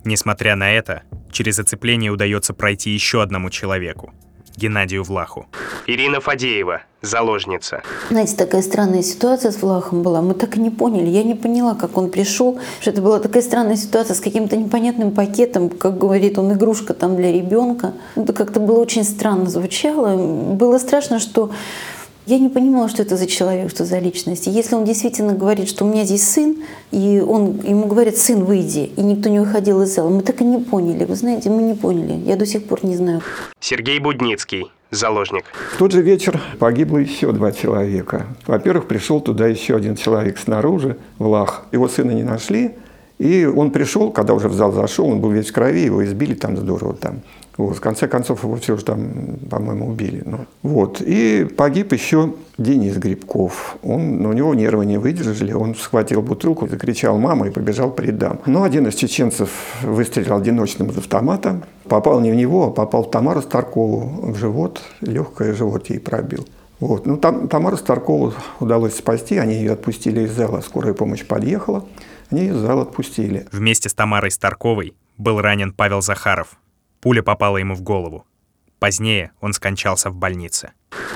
Несмотря 0.04 0.56
на 0.56 0.72
это, 0.72 1.04
через 1.32 1.60
оцепление 1.60 2.12
удается 2.12 2.54
пройти 2.54 2.92
еще 2.92 3.22
одному 3.22 3.50
человеку– 3.50 4.14
Геннадию 4.58 5.04
Влаху. 5.04 5.48
Ирина 5.86 6.22
Фадеева, 6.22 6.82
заложница. 7.02 7.84
Знаете, 8.10 8.36
такая 8.36 8.62
странная 8.62 9.04
ситуация 9.04 9.52
с 9.52 9.62
Влахом 9.62 10.02
была. 10.02 10.22
Мы 10.22 10.34
так 10.34 10.56
и 10.58 10.60
не 10.60 10.70
поняли. 10.70 11.10
Я 11.10 11.24
не 11.24 11.36
поняла, 11.36 11.76
как 11.76 11.98
он 11.98 12.10
пришел. 12.10 12.60
Что 12.80 12.92
это 12.92 13.02
была 13.02 13.20
такая 13.20 13.44
странная 13.44 13.76
ситуация 13.76 14.16
с 14.16 14.20
каким-то 14.20 14.56
непонятным 14.56 15.12
пакетом. 15.12 15.70
Как 15.70 15.98
говорит 15.98 16.38
он, 16.40 16.54
игрушка 16.54 16.94
там 16.94 17.16
для 17.16 17.32
ребенка. 17.32 17.94
Это 18.16 18.34
как-то 18.34 18.60
было 18.60 18.80
очень 18.80 19.04
странно 19.04 19.50
звучало. 19.50 20.16
Было 20.18 20.78
страшно, 20.78 21.20
что 21.20 21.52
я 22.26 22.40
не 22.40 22.50
понимала, 22.50 22.90
что 22.90 23.04
это 23.04 23.18
за 23.18 23.28
человек, 23.28 23.70
что 23.70 23.86
за 23.86 24.00
личность. 24.00 24.48
И 24.48 24.52
если 24.52 24.76
он 24.76 24.86
действительно 24.86 25.34
говорит, 25.34 25.70
что 25.70 25.86
у 25.86 25.88
меня 25.88 26.04
здесь 26.06 26.24
сын, 26.24 26.58
и 26.92 27.24
он, 27.26 27.62
ему 27.62 27.88
говорят, 27.88 28.18
сын, 28.18 28.44
выйди, 28.44 28.92
и 28.96 29.02
никто 29.02 29.30
не 29.30 29.40
выходил 29.40 29.82
из 29.82 29.94
зала, 29.94 30.10
мы 30.10 30.22
так 30.22 30.42
и 30.42 30.44
не 30.44 30.58
поняли. 30.58 31.06
Вы 31.06 31.16
знаете, 31.16 31.50
мы 31.50 31.62
не 31.62 31.76
поняли. 31.76 32.14
Я 32.26 32.36
до 32.36 32.46
сих 32.46 32.66
пор 32.66 32.84
не 32.84 32.96
знаю. 32.96 33.22
Сергей 33.60 34.00
Будницкий, 34.00 34.72
заложник. 34.92 35.46
В 35.74 35.78
тот 35.78 35.92
же 35.92 36.02
вечер 36.02 36.42
погибло 36.60 36.98
еще 36.98 37.32
два 37.32 37.52
человека. 37.52 38.26
Во-первых, 38.48 38.88
пришел 38.88 39.20
туда 39.20 39.48
еще 39.48 39.76
один 39.76 39.96
человек 39.96 40.38
снаружи, 40.38 40.98
Влах. 41.20 41.66
Его 41.72 41.88
сына 41.88 42.12
не 42.12 42.24
нашли, 42.24 42.76
и 43.18 43.46
он 43.46 43.72
пришел, 43.72 44.12
когда 44.12 44.34
уже 44.34 44.50
в 44.50 44.54
зал 44.54 44.72
зашел, 44.72 45.08
он 45.08 45.22
был 45.22 45.32
весь 45.32 45.50
в 45.50 45.54
крови, 45.54 45.86
его 45.86 46.04
избили 46.04 46.34
там 46.34 46.58
здорово 46.58 46.94
там. 46.94 47.22
Вот, 47.58 47.78
в 47.78 47.80
конце 47.80 48.10
концов, 48.10 48.44
его 48.44 48.58
все 48.58 48.76
же 48.76 48.84
там, 48.84 49.38
по-моему, 49.50 49.88
убили. 49.88 50.24
Ну, 50.26 50.40
вот. 50.62 51.02
И 51.02 51.48
погиб 51.56 51.94
еще 51.94 52.34
Денис 52.58 52.98
Грибков. 52.98 53.78
Он, 53.82 54.18
ну, 54.22 54.30
у 54.30 54.34
него 54.34 54.54
нервы 54.54 54.86
не 54.86 54.98
выдержали, 54.98 55.54
он 55.54 55.74
схватил 55.76 56.22
бутылку, 56.22 56.68
закричал 56.68 57.18
«мама» 57.18 57.48
и 57.48 57.52
побежал 57.52 57.92
по 57.92 58.02
рядам. 58.02 58.42
Но 58.46 58.64
один 58.64 58.88
из 58.88 58.96
чеченцев 58.96 59.50
выстрелил 59.84 60.36
одиночным 60.36 60.90
из 60.90 60.98
автомата. 60.98 61.62
Попал 61.88 62.20
не 62.20 62.32
в 62.32 62.36
него, 62.36 62.68
а 62.68 62.72
попал 62.72 63.04
в 63.04 63.12
Тамару 63.12 63.42
Старкову 63.42 64.32
в 64.34 64.36
живот, 64.36 64.82
легкое 65.00 65.54
живот 65.54 65.90
ей 65.90 66.00
пробил. 66.00 66.46
Вот. 66.82 67.06
Ну, 67.06 67.16
там, 67.16 67.48
Тамару 67.48 67.78
Старкову 67.78 68.34
удалось 68.60 68.96
спасти, 68.96 69.38
они 69.38 69.54
ее 69.54 69.72
отпустили 69.72 70.22
из 70.22 70.34
зала, 70.34 70.60
скорая 70.60 70.94
помощь 70.94 71.26
подъехала, 71.26 71.86
они 72.32 72.52
зала 72.52 72.84
отпустили. 72.84 73.48
Вместе 73.52 73.90
с 73.90 73.94
Тамарой 73.94 74.32
Старковой 74.32 74.96
был 75.18 75.42
ранен 75.42 75.72
Павел 75.72 76.02
Захаров, 76.02 76.58
Пуля 77.06 77.22
попала 77.22 77.58
ему 77.58 77.76
в 77.76 77.82
голову. 77.82 78.26
Позднее 78.80 79.32
он 79.40 79.54
скончался 79.54 80.10
в 80.10 80.16
больнице. 80.16 80.72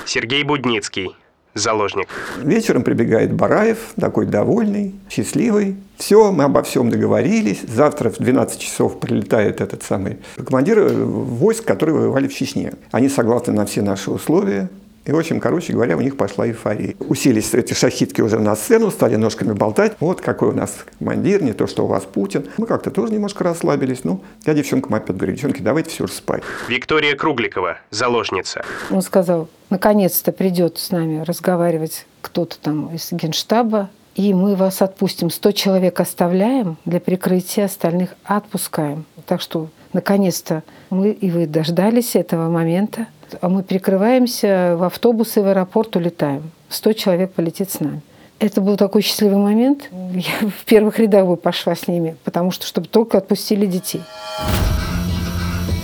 Сергей 0.06 0.44
Будницкий, 0.44 1.16
заложник. 1.56 2.08
Вечером 2.38 2.84
прибегает 2.84 3.34
Бараев, 3.34 3.94
такой 4.00 4.28
довольный, 4.28 4.94
счастливый. 5.10 5.78
Все, 5.98 6.32
мы 6.32 6.44
обо 6.44 6.62
всем 6.62 6.92
договорились. 6.92 7.62
Завтра 7.64 8.12
в 8.12 8.18
12 8.18 8.60
часов 8.60 9.00
прилетает 9.00 9.62
этот 9.62 9.82
самый 9.82 10.20
командир 10.36 10.80
войск, 10.94 11.66
которые 11.66 11.98
воевали 11.98 12.28
в 12.28 12.36
Чечне. 12.36 12.74
Они 12.92 13.10
согласны 13.10 13.54
на 13.54 13.66
все 13.66 13.82
наши 13.82 14.12
условия. 14.12 14.70
И, 15.10 15.12
в 15.12 15.18
общем, 15.18 15.40
короче 15.40 15.74
говоря, 15.74 15.98
у 15.98 16.02
них 16.02 16.18
пошла 16.18 16.46
эйфория. 16.46 16.94
Уселись 17.00 17.52
эти 17.56 17.74
шахитки 17.74 18.22
уже 18.22 18.38
на 18.38 18.56
сцену, 18.56 18.92
стали 18.92 19.16
ножками 19.16 19.54
болтать. 19.54 19.94
Вот 20.00 20.22
какой 20.22 20.50
у 20.50 20.52
нас 20.52 20.86
командир, 21.00 21.42
не 21.42 21.54
то, 21.54 21.66
что 21.66 21.86
у 21.86 21.88
вас 21.88 22.04
Путин. 22.04 22.46
Мы 22.58 22.68
как-то 22.68 22.92
тоже 22.92 23.14
немножко 23.14 23.44
расслабились. 23.44 24.04
Ну, 24.04 24.22
я 24.46 24.54
девчонкам 24.54 24.94
опять 24.94 25.18
говорю, 25.18 25.34
девчонки, 25.34 25.64
давайте 25.64 25.90
все 25.90 26.06
же 26.06 26.14
спать. 26.14 26.44
Виктория 26.68 27.16
Кругликова, 27.16 27.80
заложница. 27.90 28.64
Он 28.92 29.02
сказал, 29.02 29.50
наконец-то 29.72 30.32
придет 30.32 30.78
с 30.78 30.92
нами 30.92 31.24
разговаривать 31.24 32.06
кто-то 32.22 32.60
там 32.60 32.94
из 32.94 33.12
генштаба, 33.12 33.90
и 34.14 34.36
мы 34.36 34.56
вас 34.56 34.84
отпустим. 34.84 35.32
100 35.32 35.54
человек 35.54 36.00
оставляем 36.00 36.78
для 36.86 37.00
прикрытия, 37.00 37.66
остальных 37.66 38.12
отпускаем. 38.24 39.06
Так 39.26 39.42
что, 39.42 39.70
наконец-то, 39.92 40.62
мы 40.92 41.10
и 41.10 41.32
вы 41.32 41.48
дождались 41.48 42.16
этого 42.16 42.48
момента 42.48 43.08
а 43.42 43.50
мы 43.50 43.64
перекрываемся 43.64 44.76
в 44.78 44.84
автобусы, 44.84 45.42
в 45.42 45.48
аэропорт 45.48 45.96
улетаем. 45.96 46.52
Сто 46.70 46.94
человек 46.94 47.32
полетит 47.34 47.72
с 47.72 47.80
нами. 47.80 48.02
Это 48.40 48.62
был 48.62 48.78
такой 48.78 49.02
счастливый 49.02 49.38
момент. 49.38 49.90
Я 50.14 50.50
в 50.50 50.66
первых 50.66 51.00
рядах 51.00 51.26
бы 51.26 51.36
пошла 51.36 51.76
с 51.76 51.88
ними, 51.88 52.16
потому 52.24 52.52
что 52.52 52.66
чтобы 52.66 52.88
только 52.88 53.18
отпустили 53.18 53.66
детей. 53.66 54.02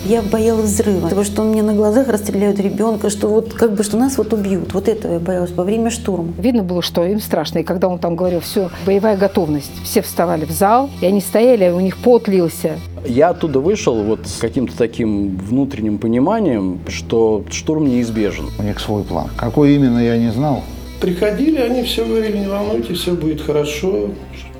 Я 0.08 0.22
боялась 0.22 0.70
взрыва, 0.70 1.08
того, 1.08 1.24
что 1.24 1.42
мне 1.42 1.64
на 1.64 1.74
глазах 1.74 2.06
расстреляют 2.06 2.60
ребенка, 2.60 3.10
что 3.10 3.26
вот 3.26 3.52
как 3.52 3.72
бы 3.72 3.82
что 3.82 3.96
нас 3.96 4.16
вот 4.16 4.32
убьют. 4.32 4.72
Вот 4.72 4.86
этого 4.86 5.14
я 5.14 5.18
боялась 5.18 5.50
во 5.50 5.64
время 5.64 5.90
штурма. 5.90 6.32
Видно 6.38 6.62
было, 6.62 6.80
что 6.80 7.04
им 7.04 7.20
страшно. 7.20 7.58
И 7.58 7.62
когда 7.64 7.88
он 7.88 7.98
там 7.98 8.14
говорил, 8.14 8.38
все, 8.38 8.70
боевая 8.86 9.16
готовность, 9.16 9.72
все 9.82 10.02
вставали 10.02 10.44
в 10.44 10.52
зал, 10.52 10.90
и 11.00 11.06
они 11.06 11.20
стояли, 11.20 11.64
а 11.64 11.74
у 11.74 11.80
них 11.80 11.96
пот 11.96 12.28
лился. 12.28 12.78
Я 13.04 13.30
оттуда 13.30 13.58
вышел 13.58 14.00
вот 14.04 14.28
с 14.28 14.38
каким-то 14.38 14.78
таким 14.78 15.36
внутренним 15.38 15.98
пониманием, 15.98 16.78
что 16.86 17.44
штурм 17.50 17.86
неизбежен. 17.86 18.46
У 18.60 18.62
них 18.62 18.78
свой 18.78 19.02
план. 19.02 19.30
Какой 19.36 19.74
именно, 19.74 19.98
я 19.98 20.16
не 20.18 20.30
знал. 20.30 20.62
Приходили, 21.00 21.58
они 21.58 21.82
все 21.82 22.04
говорили, 22.04 22.38
не 22.38 22.48
волнуйтесь, 22.48 22.98
все 22.98 23.12
будет 23.12 23.40
хорошо. 23.40 24.10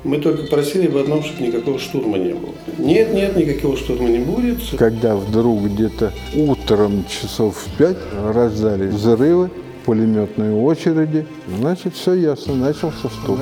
Мы 0.03 0.19
только 0.19 0.43
просили 0.43 0.87
в 0.87 0.97
одном, 0.97 1.23
чтобы 1.23 1.47
никакого 1.47 1.79
штурма 1.79 2.17
не 2.17 2.33
было. 2.33 2.53
Нет, 2.77 3.13
нет, 3.13 3.35
никакого 3.35 3.75
штурма 3.75 4.09
не 4.09 4.19
будет. 4.19 4.57
Когда 4.77 5.15
вдруг 5.15 5.63
где-то 5.63 6.13
утром 6.35 7.05
часов 7.07 7.57
в 7.57 7.77
пять 7.77 7.97
раздались 8.23 8.93
взрывы, 8.93 9.49
пулеметные 9.85 10.53
очереди, 10.53 11.25
значит, 11.47 11.95
все 11.95 12.13
ясно, 12.13 12.55
начался 12.55 13.09
штурм. 13.09 13.41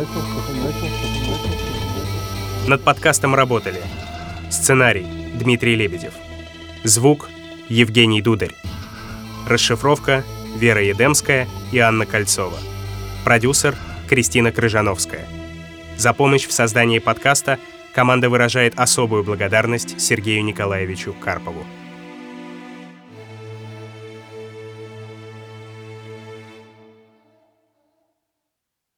Над 2.68 2.82
подкастом 2.82 3.36
работали 3.36 3.82
Сценарий 4.50 5.06
Дмитрий 5.38 5.76
Лебедев. 5.76 6.14
Звук– 6.84 7.30
Евгений 7.70 8.22
Дударь. 8.22 8.56
Расшифровка– 9.48 10.24
Вера 10.56 10.82
Едемская 10.82 11.48
и 11.72 11.80
Анна 11.80 12.06
Кольцова. 12.06 12.58
Продюсер– 13.26 13.76
Кристина 14.08 14.52
Крыжановская. 14.52 15.26
За 15.98 16.14
помощь 16.14 16.46
в 16.46 16.52
создании 16.52 17.00
подкаста 17.00 17.58
команда 17.92 18.30
выражает 18.30 18.78
особую 18.78 19.24
благодарность 19.24 20.00
Сергею 20.00 20.44
Николаевичу 20.44 21.12
Карпову. 21.14 21.66